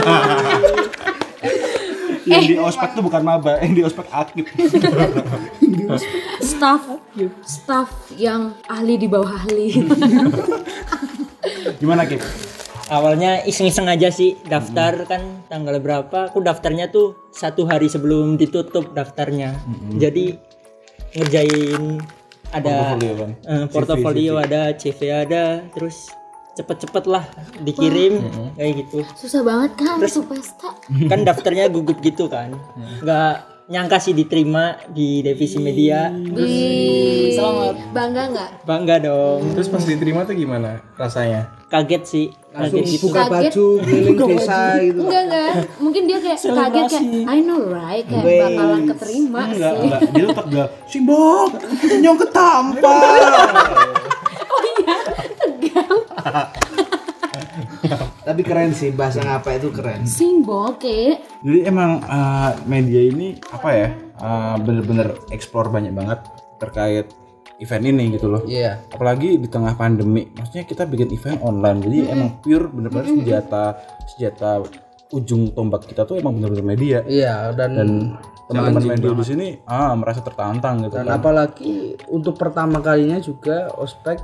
Yang 2.23 2.45
di 2.47 2.55
ospek 2.55 2.95
tuh 2.95 3.03
bukan 3.03 3.19
maba, 3.27 3.59
yang 3.59 3.75
di 3.75 3.83
ospek 3.83 4.07
Akib. 4.15 4.47
Staff 6.39 6.87
staff 7.43 7.91
yang 8.15 8.55
ahli 8.71 8.95
di 8.95 9.11
bawah 9.11 9.43
ahli. 9.43 9.75
Gimana 11.83 12.07
Akib? 12.07 12.23
Awalnya 12.93 13.43
iseng-iseng 13.43 13.91
aja 13.91 14.15
sih 14.15 14.39
daftar 14.47 15.03
kan 15.11 15.43
tanggal 15.51 15.83
berapa? 15.83 16.31
Aku 16.31 16.39
daftarnya 16.45 16.95
tuh 16.95 17.19
satu 17.35 17.67
hari 17.67 17.91
sebelum 17.91 18.39
ditutup 18.39 18.95
daftarnya. 18.95 19.59
Jadi 19.99 20.39
ngerjain 21.19 21.99
ada 22.53 22.95
Portofolio 22.95 23.13
kan. 23.17 23.31
Eh, 23.49 23.65
portofolio 23.73 24.33
ada, 24.37 24.63
CV 24.77 25.01
ada, 25.09 25.65
terus 25.73 26.13
cepet-cepet 26.53 27.05
lah 27.07 27.25
dikirim 27.59 28.21
kayak 28.55 28.73
gitu. 28.83 29.05
Susah 29.15 29.41
banget 29.41 29.73
kan 29.75 29.97
masuk 29.97 30.29
pesta. 30.29 30.71
Kan 31.07 31.23
daftarnya 31.23 31.67
gugup 31.67 31.99
gitu 31.99 32.27
kan, 32.27 32.53
nggak 33.01 33.35
nyangka 33.65 33.97
sih 33.97 34.13
diterima 34.13 34.77
di 34.89 35.23
divisi 35.23 35.57
media. 35.57 36.13
Wih, 36.13 37.39
bangga 37.91 38.29
nggak? 38.29 38.51
Bangga 38.63 38.97
dong. 39.01 39.55
Terus 39.55 39.69
pas 39.69 39.81
diterima 39.81 40.23
tuh 40.23 40.35
gimana 40.35 40.83
rasanya? 40.95 41.49
Kaget 41.67 42.03
sih. 42.05 42.27
langsung 42.53 42.85
Kaget 42.85 42.93
gitu. 42.93 43.05
buka 43.09 43.17
Kaget. 43.17 43.33
baju 43.33 43.67
keliling 43.81 44.19
desa 44.29 44.61
gitu 44.77 45.01
Enggak 45.01 45.23
enggak, 45.25 45.51
mungkin 45.81 46.03
dia 46.05 46.19
kayak 46.21 46.39
kaget 46.45 46.85
kayak 46.85 47.05
I 47.25 47.39
know 47.41 47.61
right 47.65 48.05
kayak 48.05 48.25
Wait. 48.29 48.41
bakalan 48.45 48.83
keterima 48.93 49.41
Enggak, 49.49 49.73
sih. 49.73 49.81
enggak. 49.81 50.01
Dia 50.13 50.25
tetap 50.29 50.47
gak 50.53 50.69
simbok, 50.85 51.49
nyong 51.97 52.19
ketampar. 52.21 52.93
tapi 58.27 58.41
keren 58.45 58.73
sih 58.73 58.95
bahasa 58.95 59.21
ngapa 59.21 59.59
itu 59.59 59.69
keren 59.75 60.07
Simbol 60.07 60.79
kayak 60.79 61.43
Jadi 61.43 61.59
emang 61.67 62.01
uh, 62.05 62.55
media 62.65 63.03
ini 63.03 63.37
apa 63.51 63.69
ya? 63.73 63.89
uh, 64.23 64.57
bener-bener 64.63 65.19
explore 65.35 65.69
banyak 65.69 65.91
banget 65.91 66.23
terkait 66.63 67.11
event 67.59 67.85
ini 67.87 68.15
gitu 68.15 68.31
loh. 68.31 68.43
iya 68.47 68.79
Apalagi 68.91 69.39
di 69.39 69.47
tengah 69.47 69.75
pandemi. 69.75 70.31
Maksudnya 70.35 70.67
kita 70.67 70.83
bikin 70.87 71.11
event 71.11 71.43
online. 71.43 71.79
Jadi 71.83 71.99
emang 72.11 72.39
pure 72.43 72.67
bener-bener 72.71 73.07
senjata 73.07 73.79
senjata 74.07 74.63
ujung 75.13 75.53
tombak 75.53 75.87
kita 75.87 76.03
tuh 76.03 76.19
emang 76.19 76.39
bener-bener 76.39 76.65
media. 76.65 76.99
iya 77.07 77.51
dan 77.55 77.71
Dan 77.75 77.91
teman-teman 78.51 78.99
media 78.99 79.15
di 79.15 79.25
sini 79.25 79.49
ah 79.65 79.95
merasa 79.95 80.21
tertantang 80.21 80.85
gitu 80.85 80.99
dan 80.99 81.07
kan. 81.09 81.23
apalagi 81.23 81.97
untuk 82.11 82.37
pertama 82.37 82.83
kalinya 82.85 83.17
juga 83.17 83.71
ospek 83.79 84.19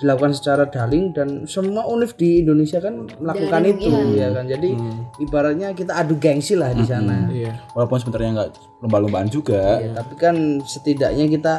dilakukan 0.00 0.32
secara 0.32 0.64
daring 0.64 1.12
dan 1.12 1.44
semua 1.44 1.84
univ 1.84 2.16
di 2.16 2.40
Indonesia 2.40 2.80
kan 2.80 3.04
melakukan 3.20 3.60
Daring, 3.60 3.76
itu 3.76 3.88
ya 4.16 4.28
kan? 4.32 4.44
Jadi 4.48 4.70
ibaratnya 5.20 5.68
kita 5.76 5.92
adu 5.92 6.16
gengsi 6.16 6.56
lah 6.56 6.72
di 6.72 6.84
sana. 6.88 7.28
Iya. 7.28 7.52
Walaupun 7.76 8.00
sebenarnya 8.00 8.30
nggak 8.32 8.50
lomba-lombaan 8.80 9.28
juga. 9.28 9.84
Ya, 9.84 9.92
tapi 9.92 10.14
kan 10.16 10.64
setidaknya 10.64 11.28
kita 11.28 11.54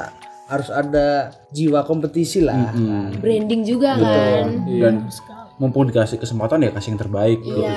harus 0.50 0.68
ada 0.74 1.32
jiwa 1.54 1.86
kompetisi 1.86 2.42
lah. 2.42 2.74
Kan. 2.74 3.16
branding 3.22 3.62
juga 3.62 3.96
kan. 3.96 4.66
Dan 4.66 5.08
mumpung 5.62 5.86
dikasih 5.86 6.18
kesempatan 6.18 6.66
ya 6.66 6.74
kasih 6.74 6.98
yang 6.98 7.02
terbaik. 7.02 7.40
Gitu. 7.46 7.62
Ya 7.62 7.72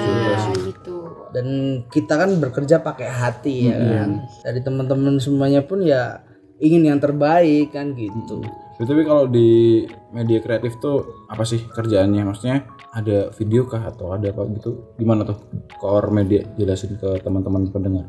gitu. 0.57 0.97
dan 1.35 1.47
kita 1.91 2.15
kan 2.15 2.31
bekerja 2.39 2.79
pakai 2.81 3.11
hati 3.11 3.69
ya 3.69 3.77
kan? 3.77 4.25
Dari 4.41 4.65
teman-teman 4.65 5.21
semuanya 5.21 5.61
pun 5.67 5.85
ya 5.85 6.25
ingin 6.63 6.89
yang 6.89 7.03
terbaik 7.03 7.75
kan 7.75 7.93
gitu. 7.93 8.41
Ya, 8.41 8.64
Tapi 8.75 9.03
kalau 9.07 9.31
di 9.31 9.83
media 10.11 10.39
kreatif 10.43 10.83
tuh 10.83 11.27
apa 11.31 11.47
sih 11.47 11.63
kerjaannya? 11.63 12.27
Maksudnya 12.27 12.67
ada 12.95 13.31
video 13.35 13.67
kah 13.67 13.87
atau 13.87 14.15
ada 14.15 14.35
apa 14.35 14.47
gitu? 14.55 14.95
Gimana 14.99 15.23
tuh? 15.23 15.39
Core 15.79 16.11
media 16.11 16.43
jelasin 16.59 16.99
ke 16.99 17.23
teman-teman 17.23 17.71
pendengar. 17.71 18.07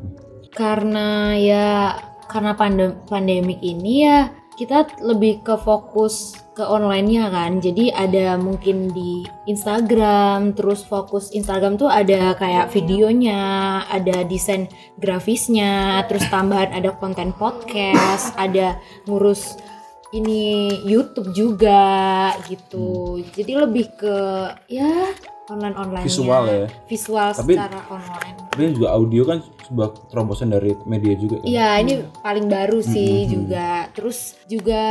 Karena 0.50 1.36
ya 1.38 1.94
karena 2.26 2.58
pandem 2.58 2.98
pandemik 3.06 3.62
ini 3.62 4.06
ya 4.06 4.34
kita 4.56 4.88
lebih 5.04 5.44
ke 5.44 5.54
fokus 5.60 6.34
ke 6.56 6.64
online-nya 6.64 7.28
kan. 7.28 7.60
Jadi 7.60 7.92
ada 7.92 8.40
mungkin 8.40 8.88
di 8.88 9.28
Instagram, 9.44 10.56
terus 10.56 10.80
fokus 10.80 11.28
Instagram 11.36 11.76
tuh 11.76 11.92
ada 11.92 12.32
kayak 12.32 12.72
videonya, 12.72 13.84
ada 13.92 14.24
desain 14.24 14.64
grafisnya, 14.96 16.00
terus 16.08 16.24
tambahan 16.32 16.72
ada 16.72 16.96
konten 16.96 17.36
podcast, 17.36 18.32
ada 18.40 18.80
ngurus 19.04 19.60
ini 20.14 20.70
YouTube 20.86 21.34
juga 21.34 22.30
gitu. 22.46 23.18
Jadi 23.34 23.52
lebih 23.58 23.86
ke 23.98 24.16
ya 24.70 25.10
online 25.46 25.76
online 25.76 26.04
Visual 26.04 26.42
ya. 26.44 26.66
Visual 26.86 27.28
Tapi- 27.30 27.54
secara 27.54 27.80
online. 27.86 28.36
Tapi 28.50 28.72
juga 28.72 28.88
audio 28.90 29.22
kan 29.22 29.38
sebuah 29.66 29.88
terobosan 30.08 30.48
dari 30.48 30.72
media 30.86 31.12
juga 31.12 31.42
kan. 31.42 31.46
Iya, 31.46 31.68
ini 31.82 31.92
paling 32.18 32.46
baru 32.46 32.78
sih 32.80 33.26
juga. 33.26 33.90
Terus 33.92 34.38
juga 34.46 34.82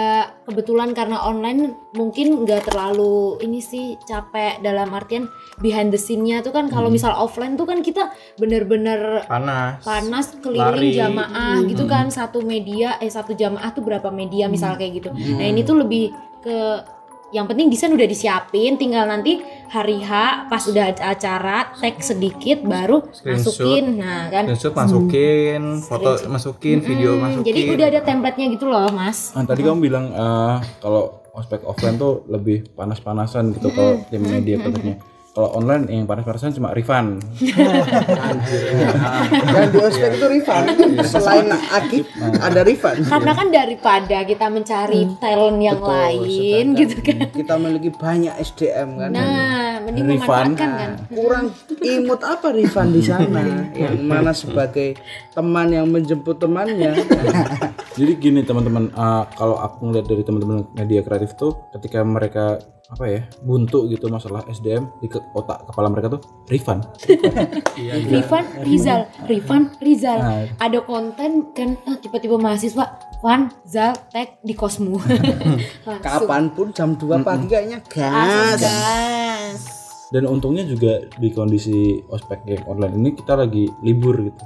kebetulan 0.44 0.92
karena 0.92 1.24
online 1.24 1.74
mungkin 1.92 2.44
nggak 2.44 2.70
terlalu 2.70 3.40
ini 3.42 3.60
sih 3.60 3.96
capek 4.04 4.60
dalam 4.60 4.92
artian 4.92 5.26
behind 5.58 5.90
the 5.90 6.00
scene-nya 6.00 6.44
tuh 6.44 6.52
kan 6.52 6.68
kalau 6.68 6.92
misal 6.92 7.16
offline 7.16 7.56
tuh 7.56 7.66
kan 7.66 7.80
kita 7.80 8.12
bener-bener 8.36 9.24
Panas. 9.26 9.82
panas 9.82 10.36
keliling 10.38 10.92
Lari. 10.92 10.92
jamaah 10.94 11.64
gitu 11.66 11.88
kan 11.88 12.12
satu 12.12 12.44
media 12.44 13.00
eh 13.00 13.10
satu 13.10 13.34
jamaah 13.34 13.72
tuh 13.72 13.82
berapa 13.82 14.12
media 14.12 14.46
misal 14.46 14.76
kayak 14.76 15.02
gitu. 15.02 15.10
Nah, 15.12 15.48
ini 15.48 15.64
tuh 15.64 15.80
lebih 15.80 16.12
ke 16.44 16.58
yang 17.36 17.46
penting 17.46 17.68
desain 17.68 17.92
udah 17.92 18.08
disiapin 18.08 18.80
tinggal 18.80 19.04
nanti 19.04 19.44
hari 19.68 20.00
H 20.00 20.12
pas 20.48 20.64
udah 20.64 20.88
ada 20.88 21.12
acara 21.12 21.68
tag 21.76 22.00
sedikit 22.00 22.64
baru 22.64 23.04
Screenshot. 23.12 23.60
masukin 23.60 23.86
nah 24.00 24.32
kan 24.32 24.44
Screenshot 24.48 24.74
masukin, 24.74 25.62
foto 25.84 26.10
masukin, 26.26 26.78
video 26.80 27.12
Hmm, 27.14 27.24
masukin. 27.28 27.46
jadi 27.46 27.60
udah 27.76 27.88
ada 27.90 28.02
template-nya 28.02 28.48
gitu 28.50 28.66
loh, 28.66 28.88
Mas. 28.90 29.36
Nah, 29.36 29.44
tadi 29.44 29.62
kamu 29.62 29.80
bilang 29.80 30.06
eh, 30.10 30.56
kalau 30.80 31.04
ospek 31.32 31.62
offline 31.62 31.96
tuh 31.96 32.24
lebih 32.26 32.72
panas-panasan 32.72 33.52
gitu 33.52 33.68
kalau 33.70 34.00
tim 34.08 34.24
media 34.24 34.56
katanya. 34.58 34.96
Kalau 35.36 35.52
online 35.52 35.92
yang 35.92 36.08
panas-panasan 36.08 36.56
cuma 36.56 36.72
Rifan. 36.72 37.20
dan 39.52 39.68
di 39.68 39.80
ospek 39.84 40.16
itu 40.16 40.28
Rifan 40.32 40.64
selain 41.04 41.52
Akib 41.52 42.08
ada 42.40 42.64
Rifan 42.64 43.04
Karena 43.04 43.36
kan 43.36 43.52
daripada 43.52 44.24
kita 44.24 44.48
mencari 44.48 45.04
talent 45.20 45.60
yang 45.60 45.84
lain 45.84 46.72
gitu 46.80 47.04
kan. 47.04 47.28
kita 47.36 47.60
memiliki 47.60 47.92
banyak 47.92 48.32
SDM 48.40 48.96
kan. 48.96 49.10
Nah, 49.12 49.84
mending 49.84 50.16
memanfaatkan 50.16 50.70
kan. 50.72 50.92
kurang 51.12 51.52
imut 51.84 52.22
apa 52.24 52.56
Rifan 52.56 52.96
di 52.96 53.04
sana? 53.04 53.44
Yang 53.76 53.96
mana 54.08 54.32
sebagai 54.32 54.96
teman 55.36 55.68
yang 55.68 55.92
menjemput 55.92 56.40
temannya 56.40 56.96
Jadi 57.96 58.12
gini 58.20 58.44
teman-teman, 58.44 58.92
eh, 58.92 59.24
kalau 59.40 59.56
aku 59.56 59.88
ngeliat 59.88 60.08
dari 60.08 60.24
teman-teman 60.24 60.68
media 60.76 61.00
kreatif 61.00 61.40
tuh, 61.40 61.72
ketika 61.72 62.04
mereka 62.04 62.60
apa 62.86 63.06
ya 63.10 63.22
buntu 63.42 63.90
gitu 63.90 64.06
masalah 64.14 64.46
SDM 64.46 64.86
di 65.02 65.10
ke- 65.10 65.24
otak 65.34 65.66
kepala 65.66 65.90
mereka 65.90 66.14
tuh 66.14 66.22
refund. 66.54 66.86
Rifan 68.14 68.46
Rizal, 68.62 69.10
Rifan 69.26 69.74
Rizal. 69.82 70.20
Nah. 70.22 70.46
Ada 70.62 70.86
konten 70.86 71.50
kan 71.58 71.82
ah, 71.90 71.98
tiba-tiba 71.98 72.38
mahasiswa 72.38 72.86
Van 73.26 73.50
Zal 73.66 73.98
tag 74.14 74.38
di 74.46 74.54
Kosmu. 74.54 75.02
Langsung. 75.88 76.04
kapan 76.06 76.44
pun 76.54 76.68
jam 76.78 76.94
2 76.94 77.26
pagi 77.26 77.50
kayaknya 77.50 77.82
Langsung 77.82 78.46
gas 78.54 78.62
gas. 78.62 79.85
Dan 80.14 80.30
untungnya 80.30 80.66
juga 80.66 81.02
di 81.18 81.34
kondisi 81.34 82.02
ospek 82.14 82.46
game 82.46 82.66
online 82.70 82.94
ini 82.98 83.10
kita 83.18 83.34
lagi 83.34 83.66
libur 83.82 84.22
gitu. 84.22 84.44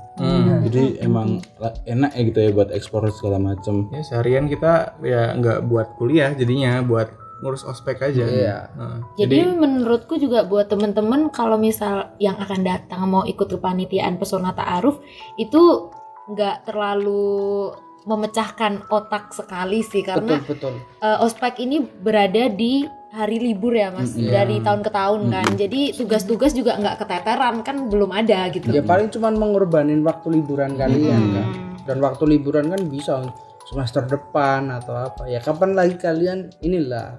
Jadi 0.69 1.04
emang 1.04 1.43
enak 1.84 2.12
ya 2.15 2.22
gitu 2.28 2.39
ya 2.39 2.50
buat 2.56 2.69
ekspor 2.72 3.08
segala 3.12 3.39
macem. 3.39 3.91
Ya 3.91 4.04
seharian 4.04 4.48
kita 4.48 5.00
ya 5.04 5.36
nggak 5.36 5.67
buat 5.67 6.00
kuliah 6.00 6.32
jadinya 6.32 6.80
buat 6.84 7.12
ngurus 7.39 7.63
ospek 7.63 8.04
aja. 8.04 8.24
Iya. 8.28 8.58
Nah, 8.76 9.00
Jadi 9.15 9.48
menurutku 9.48 10.19
juga 10.19 10.43
buat 10.43 10.67
temen-temen 10.67 11.32
kalau 11.32 11.56
misal 11.56 12.12
yang 12.19 12.36
akan 12.36 12.62
datang 12.67 13.08
mau 13.08 13.24
ikut 13.24 13.48
kepanitiaan 13.48 14.19
pesona 14.19 14.52
ta'aruf 14.52 15.00
itu 15.39 15.91
nggak 16.30 16.67
terlalu 16.67 17.74
memecahkan 18.08 18.88
otak 18.89 19.36
sekali 19.36 19.84
sih 19.84 20.06
karena 20.06 20.39
betul 20.39 20.56
betul 20.56 20.74
eh, 21.04 21.17
ospek 21.26 21.60
ini 21.60 21.84
berada 21.84 22.48
di 22.48 22.88
hari 23.10 23.41
libur 23.41 23.74
ya 23.74 23.89
mas? 23.89 24.13
Dari 24.13 24.62
tahun 24.62 24.82
ke 24.86 24.91
tahun 24.93 25.22
kan. 25.34 25.48
Jadi 25.58 25.82
tugas-tugas 25.98 26.54
juga 26.54 26.78
nggak 26.78 27.06
keteteran 27.06 27.65
kan 27.65 27.89
belum 27.89 28.13
ada 28.13 28.50
gitu. 28.54 28.69
Ya 28.69 28.86
paling 28.86 29.10
cuman 29.10 29.34
mengorbanin 29.38 30.06
waktu 30.06 30.39
liburan 30.39 30.78
kalian 30.78 31.22
kan 31.34 31.48
dan 31.89 31.98
waktu 32.06 32.38
liburan 32.38 32.69
kan 32.69 32.82
bisa 32.86 33.26
semester 33.65 34.06
depan 34.06 34.69
atau 34.69 34.93
apa. 35.10 35.26
Ya 35.26 35.41
kapan 35.41 35.74
lagi 35.74 35.98
kalian 35.98 36.54
inilah 36.62 37.17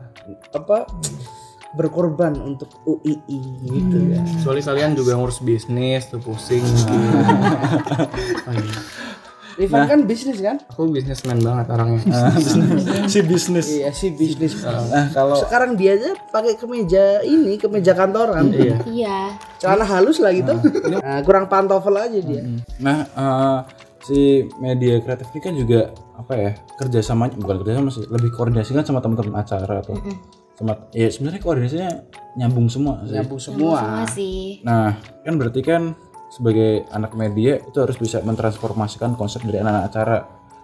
apa 0.54 0.86
berkorban 1.74 2.34
untuk 2.38 2.70
UII 2.86 3.40
gitu 3.66 3.98
ya. 4.10 4.22
Kecuali 4.42 4.62
kalian 4.62 4.98
juga 4.98 5.14
ngurus 5.14 5.42
bisnis 5.42 6.10
tuh 6.10 6.18
pusing. 6.22 6.66
Rifan 9.60 9.84
kan 9.84 10.00
bisnis 10.08 10.40
kan? 10.40 10.56
Aku 10.72 10.88
bisnismen 10.88 11.44
banget 11.44 11.68
orangnya. 11.68 12.00
si 13.12 13.20
bisnis. 13.20 13.68
iya 13.68 13.92
sih 13.92 14.08
bisnis. 14.16 14.56
Nah 14.64 15.12
kalau 15.12 15.36
sekarang 15.36 15.76
dia 15.76 16.00
aja 16.00 16.16
pakai 16.32 16.56
kemeja 16.56 17.20
ini 17.20 17.60
kemeja 17.60 17.92
kantoran. 17.92 18.48
Iya. 18.48 18.76
iya. 18.88 19.18
Celana 19.60 19.84
halus 19.84 20.16
lah 20.24 20.32
gitu 20.32 20.56
nah, 20.96 21.20
kurang 21.20 21.52
pantofel 21.52 21.92
aja 21.92 22.16
dia. 22.24 22.40
Nah, 22.80 23.04
eh, 23.04 23.58
si 24.00 24.48
media 24.64 24.96
kreatif 25.04 25.28
ini 25.36 25.40
kan 25.44 25.52
juga 25.52 25.92
apa 26.16 26.32
ya 26.32 26.50
kerjasama 26.80 27.28
bukan 27.36 27.60
kerjasama 27.60 27.92
sih 27.92 28.08
lebih 28.08 28.32
koordinasi 28.32 28.72
kan 28.72 28.84
sama 28.88 29.04
teman-teman 29.04 29.36
acara 29.44 29.84
atau 29.84 30.00
sama 30.56 30.88
ya 30.92 31.08
sebenarnya 31.12 31.40
koordinasinya 31.40 31.90
nyambung 32.36 32.68
semua 32.72 33.04
sih. 33.04 33.16
nyambung 33.16 33.40
semua. 33.40 33.76
Semua 33.76 34.04
sih. 34.08 34.40
Nah, 34.64 34.96
kan 35.24 35.34
berarti 35.36 35.60
kan 35.60 35.92
sebagai 36.30 36.86
anak 36.94 37.12
media 37.18 37.58
itu 37.58 37.76
harus 37.82 37.98
bisa 37.98 38.22
mentransformasikan 38.22 39.18
konsep 39.18 39.42
dari 39.42 39.60
anak-anak 39.60 39.84
acara 39.90 40.16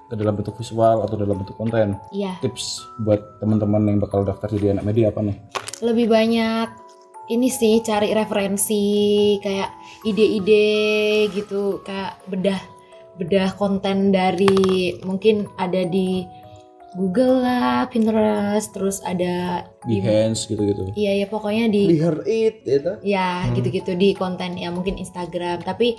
ke 0.06 0.14
dalam 0.14 0.38
bentuk 0.38 0.54
visual 0.54 1.02
atau 1.02 1.18
dalam 1.18 1.42
bentuk 1.42 1.58
konten. 1.58 1.98
iya 2.14 2.38
Tips 2.38 2.86
buat 3.02 3.42
teman-teman 3.42 3.90
yang 3.90 3.98
bakal 3.98 4.22
daftar 4.22 4.46
jadi 4.46 4.78
anak 4.78 4.86
media 4.86 5.10
apa 5.10 5.20
nih? 5.26 5.36
lebih 5.84 6.08
banyak 6.08 6.68
ini 7.26 7.48
sih 7.50 7.82
cari 7.82 8.14
referensi 8.14 9.36
kayak 9.42 9.74
ide-ide 10.06 11.26
gitu 11.34 11.82
kayak 11.82 12.22
bedah 12.30 12.60
bedah 13.16 13.50
konten 13.56 14.12
dari 14.14 14.96
mungkin 15.02 15.48
ada 15.58 15.82
di 15.84 16.22
Google 16.96 17.44
lah, 17.44 17.86
Pinterest, 17.92 18.72
terus 18.72 19.04
ada 19.04 19.68
di 19.86 20.02
hands 20.02 20.50
gitu-gitu 20.50 20.90
iya 20.98 21.22
ya 21.22 21.26
pokoknya 21.30 21.70
di 21.70 21.94
her 22.02 22.18
it 22.26 22.66
itu. 22.66 22.92
ya 23.06 23.46
gitu-gitu 23.54 23.94
di 23.94 24.12
konten 24.18 24.58
ya 24.58 24.74
mungkin 24.74 24.98
Instagram 24.98 25.62
tapi 25.62 25.94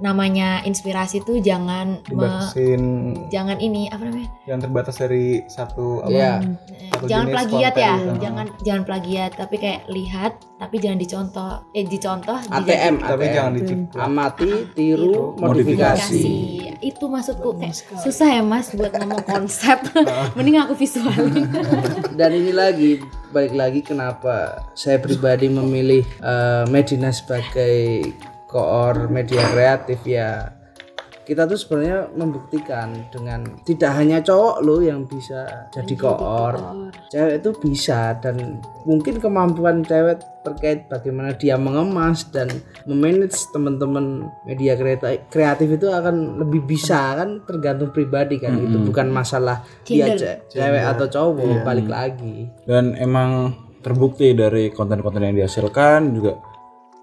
namanya 0.00 0.60
inspirasi 0.62 1.20
tuh 1.20 1.38
jangan 1.38 2.00
me- 2.00 2.04
dibatasin 2.06 2.82
jangan 3.28 3.56
ini 3.56 3.86
apa 3.86 4.02
namanya 4.02 4.28
yang 4.44 4.58
terbatas 4.58 4.96
dari 4.96 5.24
satu 5.46 6.00
apa 6.00 6.08
Iya. 6.10 6.32
Eh, 6.40 6.88
Satu 6.90 7.04
jangan 7.06 7.22
jenis 7.22 7.34
plagiat 7.36 7.70
konten 7.70 7.82
ya 7.82 7.94
gitu. 7.94 8.16
jangan 8.18 8.46
jangan 8.60 8.82
plagiat 8.82 9.30
tapi 9.34 9.54
kayak 9.56 9.80
lihat 9.86 10.32
tapi 10.56 10.76
jangan 10.76 10.98
dicontoh 10.98 11.50
eh 11.70 11.84
dicontoh 11.84 12.36
ATM, 12.42 12.94
tapi 12.98 13.22
ATM. 13.22 13.34
jangan 13.34 13.52
dicipta 13.54 13.96
amati, 14.00 14.50
tiru, 14.72 15.32
Modifikasi. 15.34 15.40
modifikasi. 15.40 16.24
itu 16.82 17.04
maksudku 17.06 17.48
kayak 17.54 17.76
susah 17.94 18.28
ya 18.30 18.42
mas 18.42 18.72
buat 18.72 18.90
ngomong 18.90 19.20
konsep 19.22 19.78
mending 20.36 20.56
aku 20.58 20.72
visualin 20.74 21.44
Dan 22.18 22.30
ini 22.34 22.52
lagi 22.52 23.00
balik 23.30 23.52
lagi 23.52 23.80
kenapa 23.80 24.36
saya 24.72 24.96
pribadi 24.96 25.46
memilih 25.46 26.02
eh, 26.18 26.64
Medina 26.66 27.08
sebagai 27.10 28.00
koor 28.50 29.06
media 29.06 29.46
kreatif 29.54 30.02
ya. 30.02 30.58
Kita 31.20 31.46
tuh 31.46 31.54
sebenarnya 31.54 32.10
membuktikan 32.10 32.90
dengan 33.14 33.46
tidak 33.62 33.94
hanya 33.94 34.18
cowok 34.18 34.66
loh 34.66 34.82
yang 34.82 35.06
bisa 35.06 35.70
jadi 35.70 35.94
koor. 35.94 36.58
cewek 37.06 37.38
itu 37.38 37.50
bisa 37.62 38.18
dan 38.18 38.58
mungkin 38.82 39.22
kemampuan 39.22 39.86
cewek 39.86 40.18
terkait 40.42 40.90
bagaimana 40.90 41.30
dia 41.38 41.54
mengemas 41.54 42.26
dan 42.34 42.50
memanage 42.82 43.46
teman-teman 43.54 44.26
media 44.42 44.74
kreatif, 44.74 45.22
kreatif 45.30 45.68
itu 45.78 45.86
akan 45.86 46.42
lebih 46.42 46.66
bisa 46.66 47.14
kan 47.14 47.46
tergantung 47.46 47.94
pribadi 47.94 48.42
kan. 48.42 48.58
Itu 48.58 48.82
bukan 48.90 49.14
masalah 49.14 49.62
dia 49.86 50.18
ce- 50.18 50.50
cewek 50.50 50.82
atau 50.82 51.06
cowok 51.06 51.62
balik 51.62 51.86
lagi. 51.86 52.50
Dan 52.66 52.98
emang 52.98 53.54
terbukti 53.86 54.34
dari 54.34 54.74
konten-konten 54.74 55.30
yang 55.30 55.36
dihasilkan 55.38 56.10
juga 56.10 56.32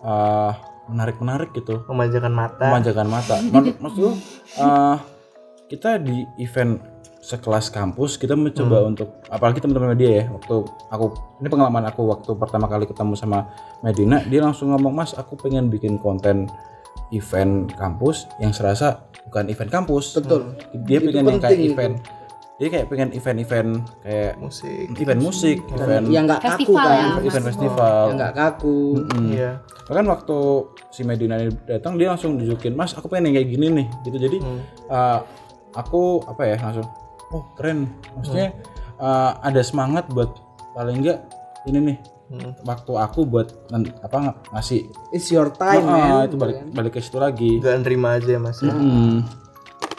uh, 0.04 0.52
menarik-menarik 0.88 1.54
gitu. 1.54 1.84
Memanjakan 1.88 2.34
mata. 2.34 2.68
Memanjakan 2.68 3.08
mata. 3.08 3.36
Maksudku 3.84 4.12
uh, 4.60 4.98
kita 5.68 6.00
di 6.00 6.24
event 6.40 6.80
sekelas 7.18 7.68
kampus 7.76 8.16
kita 8.16 8.40
mencoba 8.40 8.88
untuk 8.88 9.20
apalagi 9.28 9.60
teman-teman 9.60 10.00
media 10.00 10.24
ya 10.24 10.26
waktu 10.32 10.64
aku 10.88 11.06
ini 11.44 11.48
pengalaman 11.52 11.84
aku 11.92 12.08
waktu 12.08 12.32
pertama 12.40 12.72
kali 12.72 12.88
ketemu 12.88 13.20
sama 13.20 13.52
Medina 13.84 14.24
dia 14.32 14.40
langsung 14.40 14.72
ngomong 14.72 14.96
mas 14.96 15.12
aku 15.12 15.36
pengen 15.36 15.68
bikin 15.68 16.00
konten 16.00 16.48
event 17.12 17.72
kampus 17.76 18.28
yang 18.40 18.52
serasa 18.52 19.08
bukan 19.28 19.52
event 19.52 19.72
kampus. 19.72 20.18
Betul. 20.18 20.56
Dia 20.88 21.00
Itu 21.00 21.08
pengen 21.12 21.24
yang 21.28 21.40
kayak 21.40 21.60
penting 21.60 21.94
itu. 21.96 22.16
Event 22.58 22.62
dia 22.62 22.68
kayak 22.74 22.86
pengen 22.90 23.10
event-event 23.14 23.70
kayak 24.02 24.34
musik. 24.42 24.86
event 24.98 25.22
musik 25.22 25.58
event 25.78 26.06
yang 26.10 26.26
nggak 26.26 26.42
kaku 26.42 26.74
Festival 26.74 26.90
kan 26.90 26.98
ya, 26.98 27.28
event 27.30 27.46
festival. 27.46 28.02
Yang 28.10 28.18
nggak 28.18 28.34
kaku. 28.34 28.80
Mm. 28.98 29.28
iya. 29.30 29.52
Bahkan 29.88 30.06
waktu 30.10 30.38
si 30.90 31.02
Medina 31.06 31.36
ini 31.38 31.54
datang 31.70 31.94
dia 32.02 32.10
langsung 32.10 32.42
tunjukin 32.42 32.74
mas 32.74 32.98
aku 32.98 33.06
pengen 33.08 33.30
yang 33.30 33.36
kayak 33.38 33.50
gini 33.54 33.66
nih 33.70 33.88
gitu. 34.10 34.18
Jadi 34.18 34.38
uh, 34.90 35.20
aku 35.78 36.26
apa 36.26 36.42
ya 36.50 36.58
langsung 36.58 36.88
oh 37.30 37.44
keren. 37.54 37.94
Maksudnya 38.18 38.58
uh, 38.98 39.38
ada 39.46 39.62
semangat 39.62 40.10
buat 40.10 40.34
paling 40.74 41.06
enggak 41.06 41.22
ini 41.70 41.94
nih 41.94 41.98
waktu 42.68 42.92
aku 42.92 43.24
buat 43.24 43.54
apa 44.04 44.18
ng- 44.20 44.38
ngasih 44.52 44.84
it's 45.16 45.32
your 45.32 45.48
time 45.48 45.86
Ah, 45.88 46.26
man. 46.26 46.28
itu 46.28 46.36
balik 46.36 46.58
balik 46.74 46.92
ke 46.98 47.06
situ 47.06 47.22
lagi. 47.22 47.62
Gak 47.62 47.86
nerima 47.86 48.18
aja 48.18 48.34
ya 48.34 48.42
mas. 48.42 48.60
Ya. 48.66 48.74
Mm. 48.74 49.24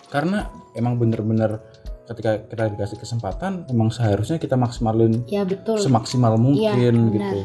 karena 0.09 0.49
emang 0.73 0.97
bener-bener 0.97 1.61
ketika 2.09 2.41
kita 2.43 2.65
dikasih 2.71 2.97
kesempatan 2.97 3.65
emang 3.67 3.89
seharusnya 3.89 4.37
kita 4.37 4.55
maksimalin 4.55 5.23
ya 5.27 5.45
betul 5.45 5.77
semaksimal 5.77 6.33
Iya, 6.33 6.41
mungkin 6.41 6.95
benar. 7.07 7.13
gitu 7.13 7.41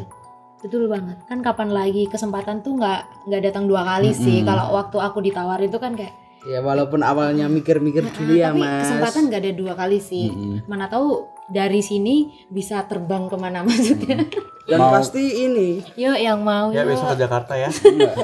Betul 0.64 0.88
banget. 0.88 1.20
Kan 1.28 1.44
kapan 1.44 1.70
lagi 1.70 2.08
kesempatan 2.08 2.64
tuh 2.64 2.80
nggak 2.80 3.28
nggak 3.28 3.42
datang 3.44 3.68
dua 3.68 3.84
kali 3.84 4.16
sih. 4.16 4.48
Kalau 4.48 4.72
waktu 4.72 4.96
aku 4.96 5.20
ditawarin 5.20 5.68
tuh 5.68 5.76
kan 5.78 5.92
kayak 5.92 6.16
ya 6.42 6.60
walaupun 6.60 7.00
awalnya 7.00 7.48
mikir-mikir 7.48 8.08
dulu 8.10 8.32
ya 8.34 8.48
tapi 8.48 8.64
mas 8.64 8.88
kesempatan 8.88 9.22
nggak 9.28 9.42
ada 9.42 9.52
dua 9.54 9.74
kali 9.76 10.00
sih. 10.00 10.32
Mana 10.64 10.88
tahu 10.88 11.28
dari 11.46 11.80
sini 11.80 12.16
bisa 12.48 12.80
terbang 12.84 13.28
ke 13.28 13.36
mana 13.36 13.60
maksudnya. 13.68 14.24
dan 14.64 14.80
pasti 14.80 15.20
ini 15.44 15.84
Yuk 15.94 16.16
yang 16.18 16.40
mau 16.40 16.72
ya 16.72 16.88
yuk. 16.88 16.96
besok 16.96 17.12
ke 17.12 17.18
Jakarta 17.20 17.54
ya 17.54 17.68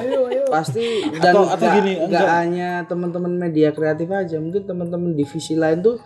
pasti 0.48 1.04
dan 1.12 1.20
Atau- 1.30 1.44
atau 1.46 1.60
nggak- 1.60 1.76
gini, 1.76 1.92
nggak 1.98 2.08
enggak. 2.08 2.28
hanya 2.34 2.70
teman-teman 2.84 3.32
media 3.34 3.68
kreatif 3.70 4.08
aja 4.08 4.36
mungkin 4.36 4.64
teman-teman 4.64 5.12
divisi 5.12 5.54
lain 5.54 5.78
tuh 5.80 6.00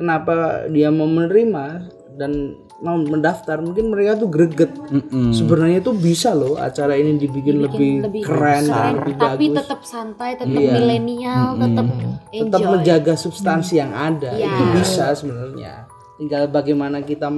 kenapa 0.00 0.64
dia 0.72 0.88
mau 0.88 1.04
menerima 1.04 1.92
dan 2.16 2.56
mau 2.80 2.96
mendaftar? 2.96 3.60
Mungkin 3.60 3.92
mereka 3.92 4.16
tuh 4.16 4.32
greget. 4.32 4.72
Mm-mm. 4.72 5.36
sebenarnya 5.36 5.84
itu 5.84 5.92
bisa 5.92 6.32
loh 6.32 6.56
acara 6.56 6.96
ini 6.96 7.20
dibikin, 7.20 7.60
lebih, 7.60 8.00
lebih 8.00 8.22
keren 8.24 8.64
keren, 8.66 8.92
lebih 9.04 9.14
tapi 9.20 9.44
bagus. 9.52 9.56
tetap 9.60 9.80
santai, 9.84 10.30
tetap 10.34 10.56
Iya. 10.56 10.72
milenial, 10.72 11.46
tetap 11.60 11.86
tetap 12.32 12.60
enjoy. 12.64 12.72
menjaga 12.72 13.14
substansi 13.14 13.74
yang 13.76 13.92
ada. 13.92 14.32
Iya. 14.32 14.48
itu 14.48 14.64
bisa 14.80 15.12
sebenarnya. 15.12 15.84
Tinggal 16.16 16.48
bagaimana 16.48 17.04
kita 17.04 17.28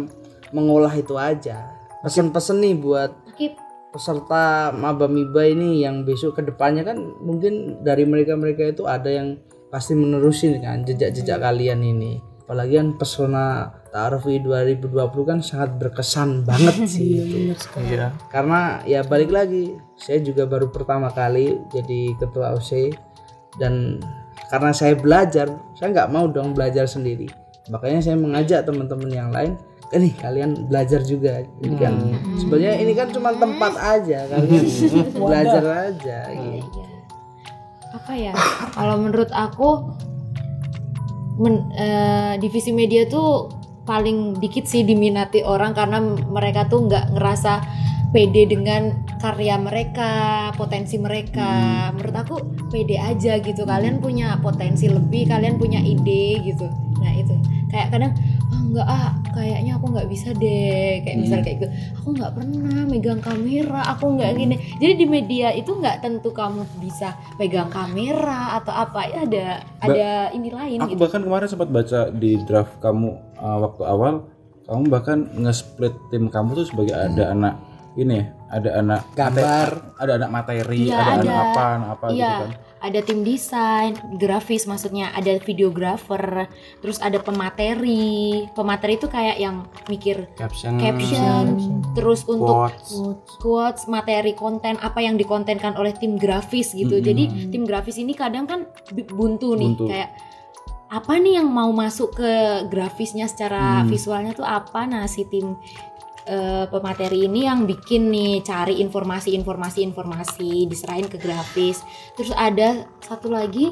mengolah 0.51 0.95
itu 0.95 1.19
aja. 1.19 1.75
Pesen-pesen 2.03 2.59
nih 2.59 2.75
buat 2.75 3.11
peserta 3.93 4.73
maba 4.73 5.05
miba 5.05 5.45
ini 5.45 5.85
yang 5.85 6.03
besok 6.03 6.41
ke 6.41 6.43
depannya 6.43 6.81
kan 6.81 6.97
mungkin 7.21 7.85
dari 7.85 8.09
mereka 8.09 8.35
mereka 8.35 8.65
itu 8.65 8.89
ada 8.89 9.07
yang 9.07 9.37
pasti 9.69 9.93
menerusin 9.93 10.65
kan 10.65 10.81
jejak-jejak 10.81 11.37
kalian 11.37 11.85
ini 11.85 12.17
apalagi 12.43 12.75
kan 12.75 12.89
pesona 12.99 13.71
Ta'aruf 13.93 14.25
2020 14.25 14.89
kan 15.29 15.39
sangat 15.45 15.77
berkesan 15.77 16.43
banget 16.49 16.87
sih 16.93 17.23
itu. 17.23 17.37
iya. 17.85 18.11
Karena 18.33 18.81
ya 18.89 19.05
balik 19.05 19.31
lagi 19.31 19.77
saya 20.01 20.19
juga 20.25 20.49
baru 20.49 20.73
pertama 20.73 21.13
kali 21.13 21.61
jadi 21.71 22.17
ketua 22.17 22.57
OC 22.57 22.97
dan 23.61 24.01
karena 24.49 24.73
saya 24.73 24.97
belajar 24.97 25.47
saya 25.77 25.93
nggak 25.93 26.11
mau 26.11 26.25
dong 26.27 26.57
belajar 26.57 26.89
sendiri. 26.89 27.29
Makanya 27.71 28.01
saya 28.03 28.17
mengajak 28.19 28.65
teman-teman 28.67 29.11
yang 29.13 29.31
lain 29.31 29.55
eh 29.93 30.01
nih 30.01 30.17
kalian 30.17 30.73
belajar 30.73 31.05
juga. 31.05 31.45
Jadi 31.61 31.77
kan. 31.77 31.95
Sebenarnya 32.41 32.75
ini 32.81 32.93
kan 32.97 33.13
cuma 33.13 33.37
tempat 33.37 33.77
aja 33.77 34.19
kalian 34.33 34.65
belajar 35.13 35.65
aja 35.93 36.19
gitu. 36.33 36.81
Iya. 36.81 36.89
apa 37.93 38.13
ya? 38.17 38.33
Kalau 38.73 38.97
menurut 39.05 39.29
aku 39.37 39.93
men- 41.39 41.71
eh, 41.77 42.35
divisi 42.41 42.73
media 42.75 43.09
tuh 43.09 43.49
paling 43.83 44.39
dikit 44.39 44.65
sih 44.65 44.87
diminati 44.87 45.43
orang 45.43 45.75
karena 45.75 45.99
mereka 46.31 46.71
tuh 46.71 46.87
nggak 46.87 47.19
ngerasa 47.19 47.53
pede 48.13 48.45
dengan 48.45 48.93
karya 49.17 49.57
mereka 49.57 50.13
potensi 50.55 51.01
mereka. 51.01 51.89
Menurut 51.97 52.17
aku 52.17 52.35
pede 52.69 53.01
aja 53.01 53.41
gitu. 53.41 53.65
Kalian 53.65 54.05
punya 54.05 54.37
potensi 54.39 54.87
lebih 54.87 55.33
kalian 55.33 55.57
punya 55.57 55.81
ide 55.81 56.45
gitu. 56.45 56.69
Nah 57.01 57.13
itu. 57.17 57.33
Kayak 57.73 57.89
kadang 57.89 58.13
nggak 58.73 58.89
ah 58.89 59.13
kayaknya 59.31 59.77
aku 59.77 59.87
nggak 59.93 60.09
bisa 60.09 60.33
deh. 60.33 61.05
Kayak 61.05 61.17
misal 61.21 61.39
kayak 61.45 61.57
gitu. 61.61 61.69
Aku 62.01 62.09
nggak 62.17 62.33
pernah 62.33 62.81
megang 62.89 63.21
kamera 63.21 63.83
aku 63.93 64.17
nggak 64.17 64.31
gini. 64.35 64.57
Jadi 64.81 64.93
di 64.97 65.07
media 65.07 65.53
itu 65.53 65.77
nggak 65.77 66.01
tentu 66.01 66.33
kamu 66.33 66.65
bisa 66.81 67.13
pegang 67.37 67.69
kamera 67.69 68.57
atau 68.57 68.73
apa 68.73 69.01
ya 69.07 69.29
ada 69.29 69.47
ada 69.79 70.09
ini 70.33 70.49
lain 70.49 70.79
Aku 70.83 70.97
gitu. 70.97 71.01
bahkan 71.05 71.21
kemarin 71.21 71.47
sempat 71.47 71.69
baca 71.69 72.09
di 72.09 72.41
draft 72.43 72.81
kamu 72.81 73.09
uh, 73.37 73.59
waktu 73.63 73.83
awal, 73.85 74.15
kamu 74.65 74.83
bahkan 74.89 75.19
nge-split 75.37 75.93
tim 76.09 76.33
kamu 76.33 76.57
tuh 76.57 76.67
sebagai 76.67 76.97
ada 76.97 77.31
anak 77.31 77.55
ini 77.93 78.25
ya, 78.25 78.25
ada 78.49 78.71
anak 78.81 79.01
Gambar. 79.13 79.69
ada 80.01 80.13
anak 80.17 80.31
materi, 80.33 80.89
Iya, 80.89 80.97
ada, 80.97 81.13
anak 81.21 81.29
ada. 81.29 81.43
apa, 81.45 81.65
anak 81.77 81.89
apa 81.93 82.05
gitu 82.09 82.17
Iya, 82.17 82.33
kan. 82.33 82.51
Ada 82.83 82.99
tim 83.01 83.23
desain, 83.23 83.95
grafis 84.19 84.67
maksudnya, 84.67 85.15
ada 85.15 85.39
videografer, 85.39 86.51
terus 86.83 86.99
ada 86.99 87.23
pemateri. 87.23 88.51
Pemateri 88.51 88.99
itu 88.99 89.07
kayak 89.07 89.39
yang 89.39 89.65
mikir 89.87 90.27
caption 90.35 90.83
caption, 90.83 91.45
terus 91.95 92.27
untuk 92.27 92.75
quotes 92.75 92.91
quotes, 93.39 93.83
materi 93.87 94.35
konten 94.35 94.77
apa 94.83 94.99
yang 94.99 95.15
dikontenkan 95.15 95.79
oleh 95.79 95.95
tim 95.95 96.19
grafis 96.19 96.75
gitu. 96.75 96.99
Jadi 96.99 97.55
tim 97.55 97.63
grafis 97.63 98.03
ini 98.03 98.19
kadang 98.19 98.51
kan 98.51 98.67
buntu 98.91 99.55
nih 99.55 99.71
Buntu. 99.73 99.87
kayak 99.87 100.11
apa 100.93 101.17
nih 101.17 101.41
yang 101.41 101.49
mau 101.49 101.73
masuk 101.73 102.21
ke 102.21 102.31
grafisnya 102.69 103.25
secara 103.25 103.81
visualnya 103.89 104.37
tuh 104.37 104.45
apa 104.45 104.85
nah 104.85 105.09
si 105.09 105.25
tim 105.25 105.57
eh, 106.27 106.65
pemateri 106.71 107.27
ini 107.31 107.47
yang 107.47 107.65
bikin 107.65 108.11
nih 108.11 108.43
cari 108.43 108.79
informasi-informasi 108.83 109.79
informasi 109.83 110.67
diserahin 110.67 111.09
ke 111.11 111.19
grafis 111.19 111.83
terus 112.15 112.31
ada 112.35 112.87
satu 113.03 113.31
lagi 113.31 113.71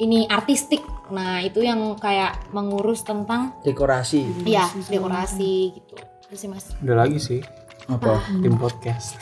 ini 0.00 0.24
artistik 0.26 0.80
nah 1.10 1.42
itu 1.42 1.60
yang 1.60 1.98
kayak 1.98 2.50
mengurus 2.54 3.02
tentang 3.02 3.54
dekorasi 3.66 4.26
ya 4.46 4.66
dekorasi 4.88 5.74
gitu 5.74 5.94
terus 6.26 6.38
sih 6.38 6.48
mas 6.48 6.64
udah 6.80 6.96
lagi 7.06 7.18
sih 7.18 7.42
Apa? 7.90 8.22
tim 8.38 8.54
podcast. 8.54 9.18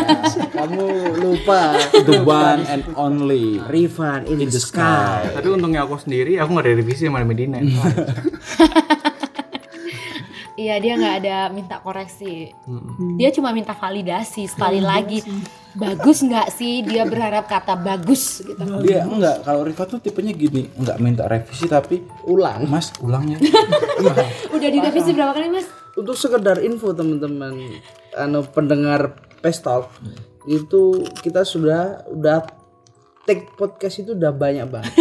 Kamu 0.56 1.16
lupa 1.24 1.72
The 2.04 2.20
one 2.20 2.68
and 2.68 2.84
only. 2.92 3.56
Rifan 3.64 4.28
in, 4.28 4.44
the 4.44 4.60
sky. 4.60 5.24
Tapi 5.24 5.48
untungnya 5.48 5.88
aku 5.88 5.96
sendiri, 5.96 6.36
aku 6.36 6.52
nggak 6.52 6.68
ada 6.68 6.76
revisi 6.76 7.08
sama 7.08 7.24
Medina. 7.24 7.64
Iya 10.60 10.76
dia 10.76 10.92
nggak 11.00 11.16
ada 11.24 11.36
minta 11.48 11.80
koreksi. 11.80 12.52
Dia 13.16 13.32
cuma 13.32 13.48
minta 13.56 13.72
validasi 13.72 14.44
sekali 14.44 14.84
lagi. 14.84 15.24
Bagus 15.72 16.20
nggak 16.20 16.52
sih? 16.52 16.84
Dia 16.84 17.08
berharap 17.08 17.48
kata 17.48 17.80
bagus 17.80 18.44
gitu. 18.44 18.60
Dia 18.84 19.08
enggak 19.08 19.40
kalau 19.40 19.64
Riva 19.64 19.88
tuh 19.88 20.04
tipenya 20.04 20.36
gini, 20.36 20.68
enggak 20.76 21.00
minta 21.00 21.24
revisi 21.24 21.64
tapi 21.64 22.04
Ulang. 22.28 22.68
Mas 22.68 22.92
ulang 23.00 23.24
ya. 23.24 23.38
Udah 24.54 24.68
direvisi 24.68 25.16
berapa 25.16 25.32
kali 25.32 25.48
mas? 25.48 25.64
Untuk 25.96 26.20
sekedar 26.20 26.60
info 26.60 26.92
teman-teman, 26.92 27.80
anu 28.12 28.44
pendengar 28.44 29.16
Pestalk 29.40 29.88
itu 30.44 31.08
kita 31.24 31.48
sudah 31.48 32.04
udah 32.12 32.44
take 33.24 33.48
podcast 33.56 34.04
itu 34.04 34.12
udah 34.12 34.32
banyak 34.36 34.68
banget. 34.68 34.92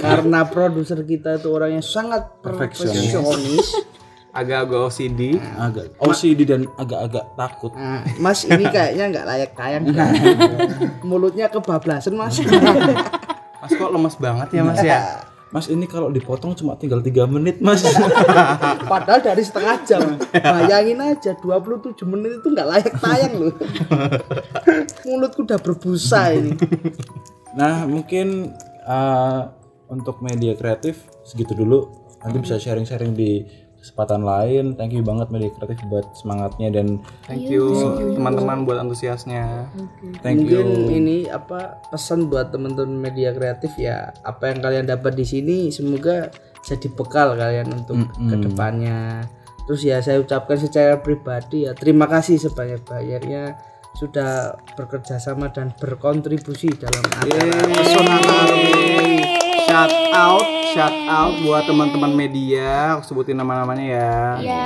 Karena 0.00 0.48
produser 0.48 1.04
kita 1.04 1.36
itu 1.36 1.52
orangnya 1.52 1.84
sangat 1.84 2.40
perfeksionis. 2.40 3.89
Agak-agak 4.30 4.80
OCD. 4.86 5.34
agak 5.58 5.90
OCD 5.98 6.40
dan 6.46 6.70
agak-agak 6.78 7.24
takut. 7.34 7.72
Nah, 7.74 8.06
mas 8.22 8.46
ini 8.46 8.62
kayaknya 8.70 9.04
nggak 9.10 9.26
layak 9.26 9.50
tayang. 9.58 9.82
Mulutnya 11.08 11.50
kebablasan 11.50 12.14
mas. 12.14 12.38
Mas 13.60 13.76
kok 13.76 13.92
lemes 13.92 14.16
banget 14.16 14.48
ya 14.56 14.62
Mas 14.64 14.80
ya? 14.80 15.20
Mas 15.52 15.66
ini 15.68 15.84
kalau 15.84 16.08
dipotong 16.08 16.56
cuma 16.56 16.80
tinggal 16.80 17.04
tiga 17.04 17.28
menit 17.28 17.60
mas. 17.60 17.84
Padahal 18.92 19.20
dari 19.20 19.42
setengah 19.44 19.76
jam. 19.84 20.16
Bayangin 20.32 21.02
aja 21.02 21.36
27 21.36 21.92
menit 22.08 22.40
itu 22.40 22.48
nggak 22.54 22.68
layak 22.70 22.94
tayang 23.02 23.34
loh. 23.36 23.54
Mulutku 25.04 25.44
udah 25.44 25.58
berbusa 25.60 26.32
ini. 26.38 26.56
nah 27.52 27.82
mungkin 27.84 28.54
uh, 28.86 29.50
untuk 29.90 30.22
media 30.22 30.54
kreatif 30.54 31.02
segitu 31.26 31.52
dulu. 31.52 31.90
Nanti 32.22 32.36
bisa 32.40 32.56
sharing-sharing 32.56 33.12
di 33.18 33.42
kesempatan 33.80 34.22
lain. 34.22 34.76
Thank 34.76 34.92
you 34.94 35.02
banget 35.02 35.32
media 35.32 35.50
kreatif 35.56 35.80
buat 35.88 36.06
semangatnya 36.12 36.68
dan 36.70 37.00
Thank 37.24 37.48
you 37.48 37.72
teman-teman 38.14 38.68
buat 38.68 38.78
antusiasnya. 38.84 39.66
thank 40.20 40.44
you. 40.44 40.60
Mungkin 40.62 40.92
ini 40.92 41.18
apa 41.32 41.80
pesan 41.88 42.28
buat 42.28 42.52
teman-teman 42.52 43.10
media 43.10 43.32
kreatif 43.32 43.72
ya 43.80 44.12
apa 44.22 44.52
yang 44.52 44.60
kalian 44.60 44.84
dapat 44.86 45.16
di 45.16 45.24
sini 45.24 45.72
semoga 45.72 46.28
jadi 46.60 46.92
bekal 46.92 47.34
kalian 47.40 47.72
untuk 47.72 48.04
ke 48.14 48.36
depannya. 48.36 49.24
Terus 49.64 49.80
ya 49.86 49.98
saya 50.04 50.20
ucapkan 50.20 50.60
secara 50.60 51.00
pribadi 51.00 51.64
ya 51.64 51.72
terima 51.72 52.04
kasih 52.04 52.36
sebanyak-banyaknya 52.36 53.56
sudah 53.96 54.54
bekerja 54.78 55.18
sama 55.18 55.50
dan 55.50 55.74
berkontribusi 55.74 56.70
dalam 56.78 57.04
acara 57.10 57.58
pesona 57.74 58.18
Shout 59.70 59.94
out, 60.10 60.46
shout 60.74 60.96
out 61.06 61.38
buat 61.46 61.62
teman-teman 61.62 62.10
media, 62.10 62.98
aku 62.98 63.06
sebutin 63.06 63.38
nama-namanya 63.38 63.86
ya. 63.86 64.18
Ya. 64.42 64.62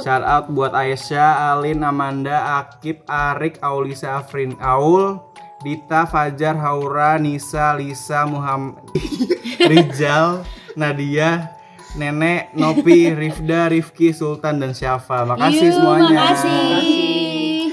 Shout 0.00 0.24
out 0.24 0.48
buat 0.48 0.72
Aisyah, 0.72 1.52
Alin, 1.52 1.84
Amanda, 1.84 2.56
Akib, 2.56 3.04
Arik, 3.04 3.60
Aulisa, 3.60 4.16
Afrin, 4.16 4.56
Aul, 4.56 5.20
Dita, 5.60 6.08
Fajar, 6.08 6.56
Haura, 6.56 7.20
Nisa, 7.20 7.76
Lisa, 7.76 8.24
Muhammad, 8.24 8.80
Rizal, 9.68 10.40
Nadia, 10.72 11.52
Nenek, 12.00 12.56
Nopi, 12.56 13.12
Rifda, 13.12 13.68
Rifki, 13.68 14.16
Sultan, 14.16 14.56
dan 14.56 14.72
Syafa. 14.72 15.28
Makasih 15.28 15.68
Yuh, 15.68 15.76
semuanya. 15.76 16.16
Makasih. 16.16 17.68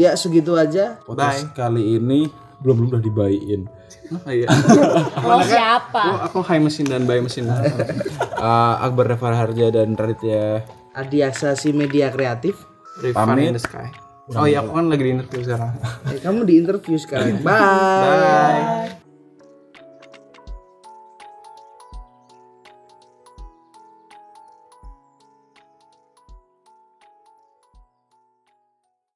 Ya 0.00 0.16
segitu 0.16 0.56
aja. 0.56 0.96
Podcast 1.04 1.52
kali 1.52 2.00
ini 2.00 2.32
belum 2.64 2.88
belum 2.88 2.88
udah 2.96 3.02
dibayin. 3.04 3.68
Oh, 4.12 4.30
iya. 4.30 4.46
Lo 5.28 5.42
siapa? 5.42 6.02
Oh, 6.06 6.18
aku 6.30 6.38
high 6.46 6.62
mesin 6.62 6.86
dan 6.86 7.04
buy 7.04 7.18
mesin. 7.18 7.50
Uh, 7.50 8.74
Akbar 8.86 9.10
Revar 9.10 9.34
Harja 9.34 9.74
dan 9.74 9.98
Raditya 9.98 10.62
Adiaksa 10.96 11.52
si 11.58 11.76
media 11.76 12.08
kreatif. 12.08 12.56
Rifan 13.04 13.36
in 13.36 13.52
the 13.52 13.60
sky. 13.60 13.92
Oh 14.34 14.48
iya, 14.48 14.58
aku 14.64 14.74
kan 14.74 14.90
lagi 14.90 15.06
di 15.06 15.10
interview 15.14 15.42
sekarang. 15.46 15.70
Eh, 16.10 16.18
kamu 16.18 16.40
di 16.42 16.54
interview 16.58 16.96
sekarang. 16.98 17.38
Bye. 17.46 17.60
Bye. 17.60 19.04